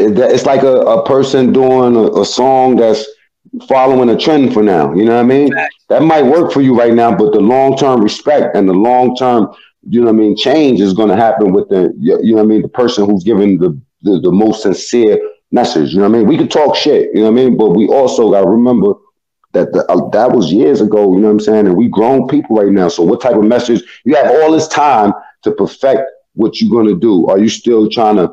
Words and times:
it's 0.00 0.46
like 0.46 0.62
a, 0.62 0.76
a 0.80 1.04
person 1.04 1.52
doing 1.52 1.96
a, 1.96 2.20
a, 2.20 2.24
song 2.24 2.76
that's 2.76 3.06
following 3.68 4.08
a 4.10 4.16
trend 4.16 4.52
for 4.52 4.62
now. 4.62 4.92
You 4.94 5.04
know 5.04 5.14
what 5.14 5.20
I 5.20 5.24
mean? 5.24 5.54
That 5.88 6.02
might 6.02 6.22
work 6.22 6.52
for 6.52 6.60
you 6.60 6.78
right 6.78 6.94
now, 6.94 7.14
but 7.14 7.32
the 7.32 7.40
long 7.40 7.76
term 7.76 8.00
respect 8.00 8.56
and 8.56 8.68
the 8.68 8.72
long 8.72 9.16
term, 9.16 9.54
you 9.88 10.00
know 10.00 10.06
what 10.06 10.14
I 10.14 10.18
mean, 10.18 10.36
change 10.36 10.80
is 10.80 10.92
going 10.92 11.08
to 11.08 11.16
happen 11.16 11.52
with 11.52 11.68
the, 11.68 11.92
you 11.98 12.34
know 12.34 12.36
what 12.36 12.42
I 12.42 12.46
mean, 12.46 12.62
the 12.62 12.68
person 12.68 13.06
who's 13.06 13.24
giving 13.24 13.58
the, 13.58 13.78
the, 14.02 14.20
the 14.20 14.32
most 14.32 14.62
sincere 14.62 15.18
message. 15.50 15.92
You 15.92 16.00
know 16.00 16.08
what 16.08 16.16
I 16.16 16.18
mean? 16.18 16.28
We 16.28 16.38
could 16.38 16.50
talk 16.50 16.76
shit, 16.76 17.10
you 17.14 17.22
know 17.22 17.30
what 17.30 17.40
I 17.40 17.44
mean? 17.44 17.56
But 17.56 17.70
we 17.70 17.88
also 17.88 18.30
got 18.30 18.42
to 18.42 18.48
remember 18.48 18.94
that 19.52 19.72
the, 19.72 19.84
uh, 19.90 20.08
that 20.10 20.30
was 20.30 20.52
years 20.52 20.80
ago, 20.80 21.12
you 21.12 21.18
know 21.18 21.26
what 21.26 21.32
I'm 21.32 21.40
saying? 21.40 21.66
And 21.66 21.76
we 21.76 21.88
grown 21.88 22.28
people 22.28 22.56
right 22.56 22.70
now. 22.70 22.88
So 22.88 23.02
what 23.02 23.20
type 23.20 23.34
of 23.34 23.44
message? 23.44 23.82
You 24.04 24.14
have 24.14 24.30
all 24.30 24.52
this 24.52 24.68
time 24.68 25.12
to 25.42 25.50
perfect 25.52 26.02
what 26.34 26.60
you're 26.60 26.70
going 26.70 26.86
to 26.86 26.98
do. 26.98 27.26
Are 27.26 27.38
you 27.38 27.48
still 27.48 27.88
trying 27.88 28.16
to 28.16 28.32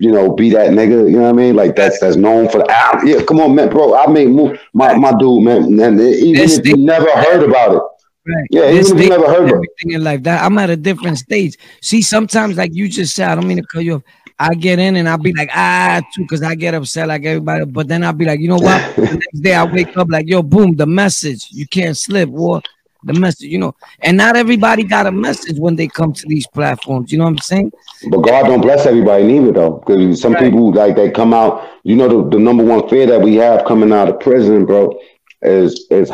you 0.00 0.10
know, 0.10 0.32
be 0.32 0.48
that 0.50 0.70
nigga, 0.70 1.10
you 1.10 1.16
know 1.16 1.22
what 1.24 1.28
I 1.28 1.32
mean? 1.32 1.54
Like 1.54 1.76
that's 1.76 2.00
that's 2.00 2.16
known 2.16 2.48
for 2.48 2.58
the 2.58 2.70
album. 2.70 3.06
Yeah, 3.06 3.22
come 3.22 3.38
on, 3.38 3.54
man, 3.54 3.68
bro. 3.68 3.94
I 3.94 4.06
made 4.06 4.30
move 4.30 4.58
my, 4.72 4.94
my 4.96 5.12
dude, 5.18 5.44
man. 5.44 5.78
And 5.78 6.00
even 6.00 6.34
this 6.34 6.58
if 6.58 6.66
you 6.66 6.78
never 6.78 7.10
heard 7.10 7.46
about 7.46 7.74
it. 7.74 7.82
Right. 8.26 8.46
Yeah, 8.50 8.70
this 8.70 8.88
even 8.88 8.98
if 8.98 9.04
you 9.04 9.10
never 9.10 9.26
heard 9.26 9.44
about 9.44 9.54
everything 9.56 9.90
in 9.92 10.02
life. 10.02 10.22
That 10.22 10.42
I'm 10.42 10.56
at 10.56 10.70
a 10.70 10.76
different 10.76 11.18
stage. 11.18 11.58
See, 11.82 12.00
sometimes 12.00 12.56
like 12.56 12.74
you 12.74 12.88
just 12.88 13.14
said, 13.14 13.28
I 13.28 13.34
don't 13.34 13.46
mean 13.46 13.58
to 13.58 13.66
cut 13.66 13.84
you 13.84 13.96
off. 13.96 14.02
I 14.38 14.54
get 14.54 14.78
in 14.78 14.96
and 14.96 15.06
I'll 15.06 15.18
be 15.18 15.34
like, 15.34 15.50
ah, 15.52 16.00
too, 16.14 16.22
because 16.22 16.42
I 16.42 16.54
get 16.54 16.72
upset 16.72 17.08
like 17.08 17.26
everybody. 17.26 17.66
But 17.66 17.88
then 17.88 18.02
I'll 18.02 18.14
be 18.14 18.24
like, 18.24 18.40
you 18.40 18.48
know 18.48 18.56
what? 18.56 18.96
the 18.96 19.02
next 19.02 19.40
day 19.42 19.52
I 19.54 19.64
wake 19.64 19.94
up 19.98 20.08
like, 20.08 20.26
yo, 20.26 20.42
boom, 20.42 20.76
the 20.76 20.86
message. 20.86 21.48
You 21.50 21.66
can't 21.66 21.94
slip, 21.94 22.30
war 22.30 22.62
the 23.04 23.14
message, 23.14 23.48
you 23.48 23.58
know. 23.58 23.74
And 24.00 24.16
not 24.16 24.36
everybody 24.36 24.84
got 24.84 25.06
a 25.06 25.12
message 25.12 25.58
when 25.58 25.76
they 25.76 25.88
come 25.88 26.12
to 26.12 26.26
these 26.26 26.46
platforms. 26.46 27.12
You 27.12 27.18
know 27.18 27.24
what 27.24 27.30
I'm 27.30 27.38
saying? 27.38 27.72
But 28.10 28.18
God 28.18 28.46
don't 28.46 28.60
bless 28.60 28.86
everybody 28.86 29.24
neither 29.24 29.52
though. 29.52 29.82
Because 29.86 30.20
some 30.20 30.34
right. 30.34 30.44
people 30.44 30.72
like 30.72 30.96
they 30.96 31.10
come 31.10 31.34
out, 31.34 31.68
you 31.82 31.96
know, 31.96 32.08
the, 32.08 32.36
the 32.36 32.38
number 32.38 32.64
one 32.64 32.88
fear 32.88 33.06
that 33.06 33.20
we 33.20 33.36
have 33.36 33.64
coming 33.64 33.92
out 33.92 34.08
of 34.08 34.20
prison, 34.20 34.66
bro, 34.66 34.98
is 35.42 35.86
is 35.90 36.10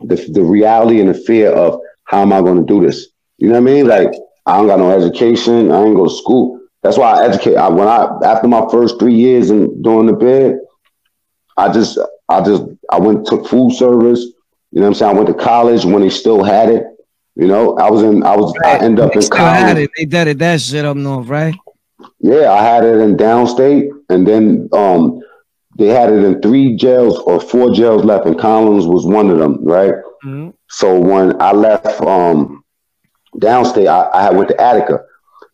the, 0.00 0.16
the 0.32 0.42
reality 0.42 1.00
and 1.00 1.08
the 1.08 1.14
fear 1.14 1.52
of 1.52 1.80
how 2.04 2.22
am 2.22 2.32
I 2.32 2.40
going 2.40 2.58
to 2.58 2.66
do 2.66 2.84
this? 2.84 3.08
You 3.38 3.48
know 3.48 3.54
what 3.54 3.70
I 3.70 3.72
mean? 3.72 3.86
Like 3.86 4.12
I 4.46 4.56
don't 4.56 4.66
got 4.66 4.78
no 4.78 4.90
education, 4.90 5.70
I 5.70 5.82
ain't 5.82 5.96
go 5.96 6.06
to 6.06 6.14
school. 6.14 6.60
That's 6.82 6.98
why 6.98 7.12
I 7.12 7.26
educate. 7.26 7.56
I, 7.56 7.68
when 7.68 7.86
I 7.86 8.08
after 8.24 8.48
my 8.48 8.66
first 8.70 8.98
three 8.98 9.14
years 9.14 9.50
in 9.50 9.82
doing 9.82 10.06
the 10.06 10.12
bed, 10.12 10.58
I 11.56 11.72
just 11.72 11.98
I 12.28 12.42
just 12.42 12.64
I 12.90 12.98
went 12.98 13.26
took 13.26 13.46
food 13.46 13.72
service. 13.72 14.26
You 14.72 14.80
know 14.80 14.82
what 14.82 14.88
I'm 14.88 14.94
saying? 14.94 15.16
I 15.16 15.20
went 15.20 15.28
to 15.28 15.34
college 15.34 15.84
when 15.84 16.02
they 16.02 16.10
still 16.10 16.42
had 16.42 16.68
it. 16.70 16.84
You 17.36 17.46
know, 17.46 17.76
I 17.76 17.90
was 17.90 18.02
in. 18.02 18.22
I 18.22 18.36
was. 18.36 18.52
Right. 18.62 18.80
I 18.80 18.84
end 18.84 18.98
up 18.98 19.12
they 19.12 19.20
in 19.20 19.28
college. 19.28 19.60
Had 19.60 19.78
it. 19.78 19.90
They 19.96 20.04
did 20.04 20.28
it 20.28 20.38
that 20.38 20.60
shit 20.60 20.84
up 20.84 20.96
north, 20.96 21.28
right? 21.28 21.54
Yeah, 22.20 22.52
I 22.52 22.62
had 22.62 22.84
it 22.84 22.98
in 22.98 23.16
downstate, 23.16 23.90
and 24.08 24.26
then 24.26 24.68
um, 24.72 25.20
they 25.78 25.88
had 25.88 26.10
it 26.10 26.24
in 26.24 26.40
three 26.40 26.76
jails 26.76 27.18
or 27.20 27.40
four 27.40 27.72
jails 27.72 28.04
left, 28.04 28.26
and 28.26 28.38
Collins 28.38 28.86
was 28.86 29.06
one 29.06 29.30
of 29.30 29.38
them, 29.38 29.64
right? 29.64 29.94
Mm-hmm. 30.24 30.50
So 30.68 30.98
when 30.98 31.40
I 31.40 31.52
left 31.52 32.00
um, 32.00 32.64
downstate, 33.36 33.88
I, 33.88 34.28
I 34.28 34.30
went 34.30 34.48
to 34.50 34.60
Attica. 34.60 35.00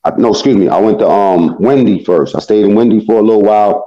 I, 0.04 0.10
no, 0.16 0.30
excuse 0.30 0.56
me, 0.56 0.68
I 0.68 0.78
went 0.78 0.98
to 1.00 1.08
um, 1.08 1.58
Wende 1.58 2.04
first. 2.04 2.34
I 2.34 2.40
stayed 2.40 2.64
in 2.64 2.72
Wende 2.72 3.04
for 3.06 3.18
a 3.18 3.22
little 3.22 3.42
while. 3.42 3.84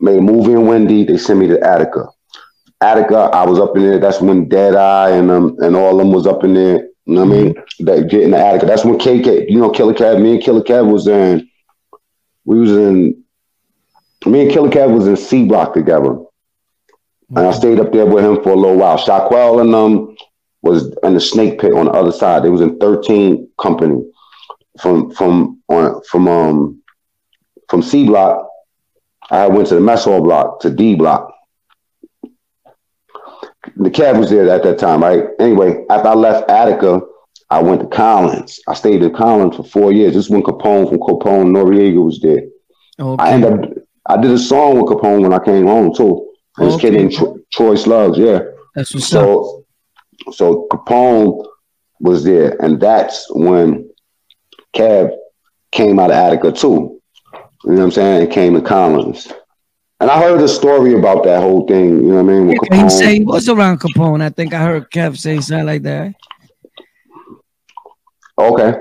Made 0.00 0.18
a 0.18 0.22
movie 0.22 0.52
in 0.52 0.60
Wende, 0.60 1.06
They 1.06 1.16
sent 1.16 1.38
me 1.38 1.46
to 1.48 1.60
Attica. 1.60 2.08
Attica, 2.80 3.30
I 3.32 3.44
was 3.46 3.58
up 3.58 3.76
in 3.76 3.82
there. 3.82 3.98
That's 3.98 4.20
when 4.20 4.48
Dead 4.48 4.74
Eye 4.74 5.10
and 5.10 5.30
um 5.30 5.56
and 5.60 5.76
all 5.76 5.92
of 5.92 5.98
them 5.98 6.12
was 6.12 6.26
up 6.26 6.44
in 6.44 6.54
there. 6.54 6.88
You 7.06 7.14
know 7.14 7.24
what 7.24 7.36
I 7.36 7.42
mean? 7.42 7.54
That 7.80 8.08
getting 8.10 8.30
the 8.30 8.38
Attica. 8.38 8.66
That's 8.66 8.84
when 8.84 8.98
KK, 8.98 9.50
you 9.50 9.60
know, 9.60 9.70
Killer 9.70 9.94
Kev, 9.94 10.20
me 10.20 10.34
and 10.34 10.42
Killer 10.42 10.62
Kev 10.62 10.90
was 10.90 11.06
in. 11.06 11.48
We 12.44 12.58
was 12.58 12.72
in. 12.72 13.22
Me 14.26 14.42
and 14.42 14.50
Killer 14.50 14.70
Kev 14.70 14.94
was 14.94 15.06
in 15.06 15.16
C 15.16 15.44
Block 15.44 15.74
together, 15.74 16.16
and 17.28 17.46
I 17.46 17.52
stayed 17.52 17.78
up 17.78 17.92
there 17.92 18.06
with 18.06 18.24
him 18.24 18.42
for 18.42 18.50
a 18.50 18.56
little 18.56 18.76
while. 18.76 18.98
Shaquell 18.98 19.60
and 19.60 19.74
um 19.74 20.16
was 20.62 20.94
in 21.02 21.14
the 21.14 21.20
Snake 21.20 21.60
Pit 21.60 21.74
on 21.74 21.86
the 21.86 21.92
other 21.92 22.12
side. 22.12 22.42
They 22.42 22.48
was 22.48 22.62
in 22.62 22.78
thirteen 22.78 23.48
company 23.58 24.02
from 24.80 25.10
from 25.10 25.60
on 25.68 26.02
from 26.04 26.28
um 26.28 26.82
from 27.68 27.82
C 27.82 28.06
Block. 28.06 28.48
I 29.30 29.46
went 29.46 29.68
to 29.68 29.74
the 29.74 29.80
mess 29.80 30.04
hall 30.04 30.22
block 30.22 30.60
to 30.60 30.70
D 30.70 30.94
Block 30.94 31.33
the 33.76 33.90
cab 33.90 34.18
was 34.18 34.30
there 34.30 34.48
at 34.48 34.62
that 34.62 34.78
time, 34.78 35.02
right? 35.02 35.24
Anyway, 35.38 35.84
after 35.90 36.08
I 36.08 36.14
left 36.14 36.50
Attica, 36.50 37.00
I 37.50 37.62
went 37.62 37.80
to 37.80 37.86
Collins. 37.86 38.60
I 38.68 38.74
stayed 38.74 39.02
in 39.02 39.14
Collins 39.14 39.56
for 39.56 39.64
four 39.64 39.92
years. 39.92 40.14
This 40.14 40.26
is 40.26 40.30
when 40.30 40.42
Capone 40.42 40.88
from 40.88 40.98
Capone 40.98 41.50
Noreaga 41.50 42.04
was 42.04 42.20
there. 42.20 42.42
Okay. 42.98 43.22
I 43.22 43.32
ended 43.32 43.52
up 43.52 43.70
I 44.06 44.20
did 44.20 44.30
a 44.30 44.38
song 44.38 44.76
with 44.76 44.86
Capone 44.86 45.22
when 45.22 45.32
I 45.32 45.42
came 45.42 45.66
home 45.66 45.94
too. 45.94 46.30
And 46.58 46.68
this 46.68 46.74
okay. 46.74 46.90
kid 46.90 46.94
named 46.94 47.12
Tro- 47.12 47.38
Troy 47.52 47.74
Slugs, 47.74 48.18
yeah. 48.18 48.40
That's 48.74 48.94
what's 48.94 49.08
so, 49.08 49.64
up. 50.28 50.34
So 50.34 50.68
Capone 50.70 51.44
was 52.00 52.22
there, 52.22 52.62
and 52.62 52.80
that's 52.80 53.26
when 53.30 53.90
Cab 54.72 55.10
came 55.72 55.98
out 55.98 56.10
of 56.10 56.16
Attica 56.16 56.52
too. 56.52 57.00
You 57.64 57.70
know 57.70 57.76
what 57.76 57.82
I'm 57.84 57.90
saying? 57.92 58.22
And 58.22 58.32
came 58.32 58.54
to 58.54 58.60
Collins. 58.60 59.32
And 60.04 60.10
I 60.10 60.20
heard 60.20 60.38
a 60.42 60.48
story 60.48 60.92
about 60.92 61.24
that 61.24 61.40
whole 61.40 61.66
thing. 61.66 62.04
You 62.04 62.12
know 62.12 62.22
what 62.22 62.30
I 62.30 62.38
mean? 62.38 62.58
Yeah, 62.70 62.82
he 62.82 62.90
say 62.90 63.14
he 63.20 63.24
was 63.24 63.48
around 63.48 63.80
Capone. 63.80 64.20
I 64.20 64.28
think 64.28 64.52
I 64.52 64.62
heard 64.62 64.90
Kev 64.90 65.16
say 65.16 65.40
something 65.40 65.64
like 65.64 65.80
that. 65.84 66.14
Okay. 68.38 68.74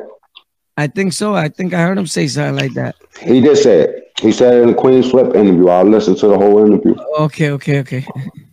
I 0.76 0.88
think 0.88 1.14
so. 1.14 1.34
I 1.34 1.48
think 1.48 1.74
I 1.74 1.84
heard 1.84 1.98
him 1.98 2.08
say 2.08 2.28
something 2.28 2.58
like 2.58 2.74
that. 2.74 2.96
He 3.22 3.40
did 3.40 3.56
say 3.56 3.84
it. 3.84 4.12
He 4.20 4.34
said 4.34 4.56
it 4.56 4.64
in 4.64 4.68
the 4.72 4.74
Queenzflip 4.74 5.34
interview. 5.34 5.70
I 5.70 5.84
listened 5.84 6.18
to 6.18 6.28
the 6.28 6.38
whole 6.38 6.60
interview. 6.60 6.98
Okay, 7.20 7.52
okay, 7.52 7.80
okay. 7.80 8.06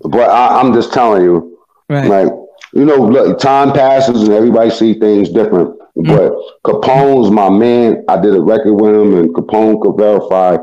But 0.02 0.30
I, 0.30 0.60
am 0.60 0.72
just 0.72 0.92
telling 0.92 1.24
you, 1.24 1.58
right? 1.88 2.06
Like 2.06 2.32
you 2.72 2.84
know, 2.84 2.98
look, 2.98 3.40
time 3.40 3.72
passes 3.72 4.22
and 4.22 4.32
everybody 4.32 4.70
see 4.70 4.94
things 4.94 5.28
different. 5.30 5.76
Mm-hmm. 5.98 6.06
But 6.06 6.32
Capone's 6.62 7.32
my 7.32 7.48
man. 7.48 8.04
I 8.08 8.20
did 8.20 8.36
a 8.36 8.40
record 8.40 8.74
with 8.74 8.94
him, 8.94 9.16
and 9.16 9.34
Capone 9.34 9.82
could 9.82 9.96
verify 9.96 10.56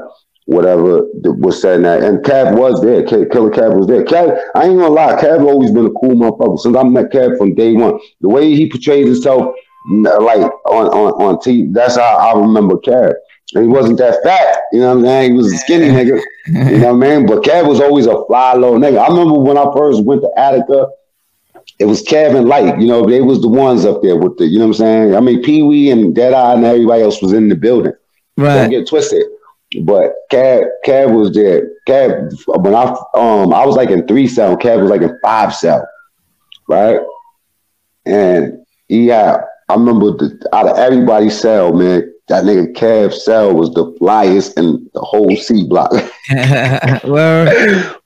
whatever 0.47 1.05
was 1.23 1.61
said 1.61 1.75
in 1.75 1.81
that. 1.83 2.01
And 2.03 2.19
Cav 2.19 2.57
was 2.57 2.81
there. 2.81 3.03
Killer 3.03 3.51
Cav 3.51 3.77
was 3.77 3.85
there. 3.85 4.03
Cav, 4.03 4.39
I 4.55 4.65
ain't 4.65 4.79
gonna 4.79 4.89
lie, 4.89 5.21
Cav 5.21 5.45
always 5.45 5.71
been 5.71 5.85
a 5.85 5.91
cool 5.91 6.15
motherfucker. 6.15 6.59
Since 6.59 6.75
I 6.75 6.83
met 6.83 7.11
Cav 7.11 7.37
from 7.37 7.53
day 7.53 7.73
one, 7.73 7.99
the 8.21 8.29
way 8.29 8.55
he 8.55 8.69
portrays 8.69 9.05
himself, 9.05 9.53
like 9.89 10.41
on 10.65 10.87
on 10.87 11.11
on 11.21 11.35
TV, 11.37 11.71
that's 11.73 11.97
how 11.97 12.17
I 12.17 12.39
remember 12.39 12.75
Cav. 12.75 13.13
And 13.55 13.65
he 13.65 13.69
wasn't 13.69 13.97
that 13.99 14.19
fat, 14.23 14.63
you 14.71 14.79
know 14.79 14.89
what 14.89 14.97
I'm 14.97 15.03
saying? 15.03 15.31
He 15.31 15.37
was 15.37 15.53
a 15.53 15.57
skinny 15.57 15.87
nigga, 15.87 16.21
you 16.47 16.79
know 16.79 16.93
what 16.93 17.07
I 17.07 17.17
mean? 17.17 17.25
But 17.27 17.43
Cav 17.43 17.67
was 17.67 17.79
always 17.79 18.05
a 18.05 18.25
fly 18.25 18.53
low 18.53 18.77
nigga. 18.77 18.99
I 18.99 19.07
remember 19.07 19.39
when 19.39 19.57
I 19.57 19.71
first 19.75 20.03
went 20.03 20.21
to 20.21 20.31
Attica, 20.37 20.87
it 21.79 21.85
was 21.85 22.01
Kevin 22.01 22.47
Light, 22.47 22.79
you 22.79 22.87
know, 22.87 23.05
they 23.05 23.21
was 23.21 23.41
the 23.41 23.49
ones 23.49 23.85
up 23.85 24.01
there 24.01 24.15
with 24.15 24.37
the, 24.37 24.45
you 24.47 24.59
know 24.59 24.67
what 24.67 24.79
I'm 24.79 24.79
saying? 24.79 25.15
I 25.15 25.19
mean, 25.19 25.43
Pee 25.43 25.61
Wee 25.61 25.91
and 25.91 26.15
Deadeye 26.15 26.53
and 26.53 26.65
everybody 26.65 27.03
else 27.03 27.21
was 27.21 27.33
in 27.33 27.49
the 27.49 27.55
building. 27.55 27.93
Right. 28.37 28.55
Don't 28.55 28.69
get 28.69 28.87
twisted. 28.87 29.23
But 29.83 30.13
Cab 30.29 30.63
Cab 30.83 31.11
was 31.11 31.33
there. 31.33 31.69
Cab 31.85 32.31
when 32.47 32.75
I 32.75 32.83
um 33.13 33.53
I 33.53 33.65
was 33.65 33.75
like 33.75 33.89
in 33.89 34.07
three 34.07 34.27
cell, 34.27 34.57
Cab 34.57 34.81
was 34.81 34.89
like 34.89 35.01
in 35.01 35.17
five 35.21 35.53
cell, 35.53 35.87
right? 36.67 36.99
And 38.05 38.65
yeah, 38.87 39.41
I 39.69 39.73
remember 39.73 40.11
the, 40.11 40.49
out 40.53 40.67
of 40.69 40.77
everybody's 40.77 41.39
cell, 41.39 41.73
man, 41.73 42.13
that 42.27 42.43
nigga 42.43 42.73
Cav 42.73 43.13
cell 43.13 43.53
was 43.53 43.73
the 43.73 43.91
flyest 43.99 44.57
in 44.57 44.89
the 44.93 44.99
whole 45.01 45.35
C 45.35 45.65
block. 45.67 45.91
well, 46.31 47.45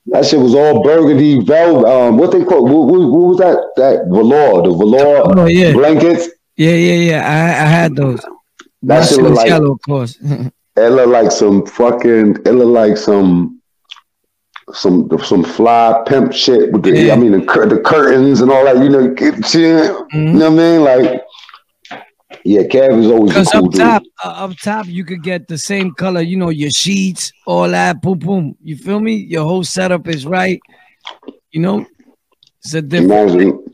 that 0.08 0.26
shit 0.26 0.40
was 0.40 0.56
all 0.56 0.84
burgundy 0.84 1.44
velvet. 1.46 1.88
Um, 1.88 2.18
what 2.18 2.32
they 2.32 2.44
call 2.44 2.64
what, 2.66 2.88
what, 2.92 3.12
what 3.12 3.28
was 3.28 3.38
that? 3.38 3.58
That 3.78 4.08
velour, 4.10 4.64
the 4.64 4.76
velour 4.76 5.40
oh, 5.40 5.46
yeah. 5.46 5.74
blankets. 5.74 6.30
Yeah, 6.56 6.72
yeah, 6.72 7.12
yeah. 7.12 7.28
I 7.28 7.64
I 7.64 7.68
had 7.68 7.96
those. 7.96 8.22
That 8.84 9.08
shit 9.08 9.22
was 9.22 9.34
like 9.34 9.48
yellow, 9.48 9.74
of 9.74 9.82
course. 9.82 10.18
It 10.78 10.90
looked 10.90 11.10
like 11.10 11.32
some 11.32 11.66
fucking. 11.66 12.38
It 12.46 12.52
looked 12.52 12.72
like 12.72 12.98
some 12.98 13.62
some 14.74 15.10
some 15.24 15.44
fly 15.44 16.02
pimp 16.08 16.34
shit 16.34 16.72
with 16.72 16.84
the. 16.84 16.98
Yeah. 16.98 17.14
I 17.14 17.18
mean 17.18 17.32
the, 17.32 17.40
the 17.40 17.82
curtains 17.84 18.42
and 18.42 18.52
all 18.52 18.66
that. 18.66 18.78
You 18.78 18.90
know, 18.90 19.10
mm-hmm. 19.10 20.18
you 20.18 20.34
know 20.34 20.50
what 20.50 20.60
I 20.60 20.64
mean? 20.64 20.84
Like, 20.84 21.22
yeah, 22.46 22.62
Cav 22.62 23.00
is 23.00 23.08
always 23.08 23.32
because 23.32 23.50
cool 23.50 23.66
up 23.66 23.74
top, 23.74 24.04
uh, 24.24 24.28
up 24.30 24.58
top, 24.58 24.86
you 24.88 25.04
could 25.04 25.24
get 25.24 25.48
the 25.48 25.58
same 25.58 25.94
color. 25.94 26.22
You 26.22 26.38
know, 26.38 26.50
your 26.50 26.72
sheets, 26.72 27.32
all 27.46 27.68
that. 27.70 28.02
Boom, 28.02 28.20
boom. 28.20 28.58
You 28.64 28.78
feel 28.78 29.00
me? 29.00 29.16
Your 29.16 29.44
whole 29.44 29.64
setup 29.64 30.08
is 30.08 30.26
right. 30.26 30.62
You 31.52 31.62
know, 31.62 31.86
it's 32.64 32.74
a 32.74 32.82
different. 32.82 33.12
Imagine, 33.12 33.71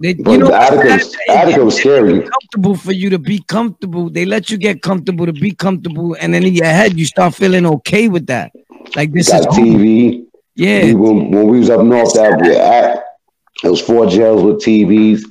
they, 0.00 0.14
but 0.14 0.32
you 0.32 0.38
know, 0.38 0.52
Attica, 0.52 1.04
Attica 1.28 1.64
was 1.64 1.76
scary. 1.76 2.20
Comfortable 2.20 2.76
for 2.76 2.92
you 2.92 3.10
to 3.10 3.18
be 3.18 3.40
comfortable. 3.40 4.10
They 4.10 4.24
let 4.24 4.50
you 4.50 4.58
get 4.58 4.82
comfortable 4.82 5.26
to 5.26 5.32
be 5.32 5.52
comfortable, 5.52 6.16
and 6.20 6.32
then 6.32 6.44
in 6.44 6.54
your 6.54 6.66
head 6.66 6.98
you 6.98 7.04
start 7.04 7.34
feeling 7.34 7.66
okay 7.66 8.08
with 8.08 8.26
that. 8.26 8.52
Like 8.96 9.12
this 9.12 9.30
Got 9.30 9.40
is 9.40 9.46
TV. 9.46 10.26
Yeah. 10.54 10.84
We, 10.84 10.94
when, 10.94 11.30
when, 11.30 11.48
we 11.48 11.58
was 11.58 11.70
up 11.70 11.82
north, 11.82 12.14
that 12.14 12.42
at, 12.42 13.04
it 13.62 13.68
was 13.68 13.80
four 13.80 14.06
jails 14.06 14.42
with 14.42 14.62
TVs. 14.62 15.22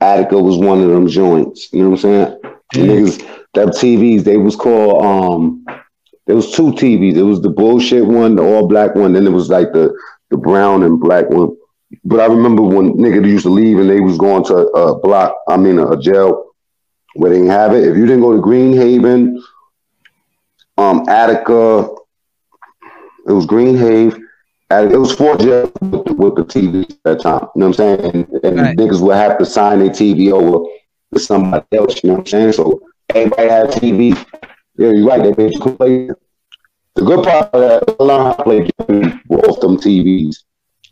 Attica 0.00 0.38
was 0.38 0.56
one 0.56 0.82
of 0.82 0.88
them 0.88 1.08
joints. 1.08 1.72
You 1.72 1.84
know 1.84 1.90
what 1.90 2.04
I'm 2.04 2.26
saying? 2.26 2.40
Yeah. 2.74 2.82
Niggas, 2.82 3.46
that 3.54 3.68
TVs 3.68 4.24
they 4.24 4.38
was 4.38 4.56
called 4.56 5.04
um 5.04 5.64
there 6.26 6.36
was 6.36 6.52
two 6.52 6.72
TVs. 6.72 7.16
It 7.16 7.22
was 7.22 7.42
the 7.42 7.50
bullshit 7.50 8.06
one, 8.06 8.36
the 8.36 8.42
all 8.42 8.66
black 8.66 8.94
one, 8.94 9.12
then 9.12 9.26
it 9.26 9.32
was 9.32 9.50
like 9.50 9.72
the 9.72 9.94
the 10.30 10.36
brown 10.36 10.82
and 10.82 11.00
black 11.00 11.28
one. 11.28 11.56
But 12.04 12.20
I 12.20 12.26
remember 12.26 12.62
when 12.62 12.94
niggas 12.94 13.26
used 13.26 13.44
to 13.44 13.50
leave 13.50 13.78
and 13.78 13.88
they 13.88 14.00
was 14.00 14.18
going 14.18 14.44
to 14.44 14.56
a 14.56 14.98
block, 14.98 15.36
I 15.48 15.56
mean 15.56 15.78
a, 15.78 15.96
jail 16.00 16.52
where 17.14 17.30
they 17.30 17.36
didn't 17.36 17.50
have 17.50 17.74
it. 17.74 17.84
If 17.84 17.96
you 17.96 18.06
didn't 18.06 18.22
go 18.22 18.32
to 18.32 18.40
Green 18.40 18.74
Haven, 18.74 19.42
um, 20.78 21.08
Attica, 21.08 21.88
it 23.26 23.32
was 23.32 23.46
Green 23.46 23.76
Haven. 23.76 24.28
It 24.70 24.98
was 24.98 25.14
four 25.14 25.36
jails 25.36 25.70
with, 25.82 26.08
with 26.12 26.34
the 26.36 26.44
TV 26.44 26.90
at 26.90 26.96
that 27.04 27.20
time. 27.20 27.46
You 27.54 27.60
know 27.60 27.68
what 27.68 27.80
I'm 27.80 27.98
saying? 27.98 28.00
And, 28.00 28.44
and 28.44 28.60
right. 28.60 28.76
niggas 28.76 29.02
would 29.02 29.16
have 29.16 29.36
to 29.38 29.44
sign 29.44 29.80
their 29.80 29.90
TV 29.90 30.32
over 30.32 30.66
to 31.12 31.20
somebody 31.20 31.66
else. 31.72 32.02
You 32.02 32.08
know 32.08 32.14
what 32.14 32.20
I'm 32.20 32.26
saying? 32.26 32.52
So 32.52 32.80
everybody 33.10 33.48
had 33.48 33.66
TV. 33.66 34.16
Yeah, 34.78 34.92
you're 34.92 35.06
right. 35.06 35.22
They 35.22 35.44
made 35.44 35.52
you 35.52 35.60
play. 35.60 36.08
The 36.94 37.02
good 37.02 37.22
part 37.24 37.50
of 37.52 37.60
that, 37.60 38.00
learn 38.00 38.20
how 38.22 38.32
to 38.32 38.42
play 38.42 38.60
off 38.62 39.60
them 39.60 39.76
TVs. 39.76 40.36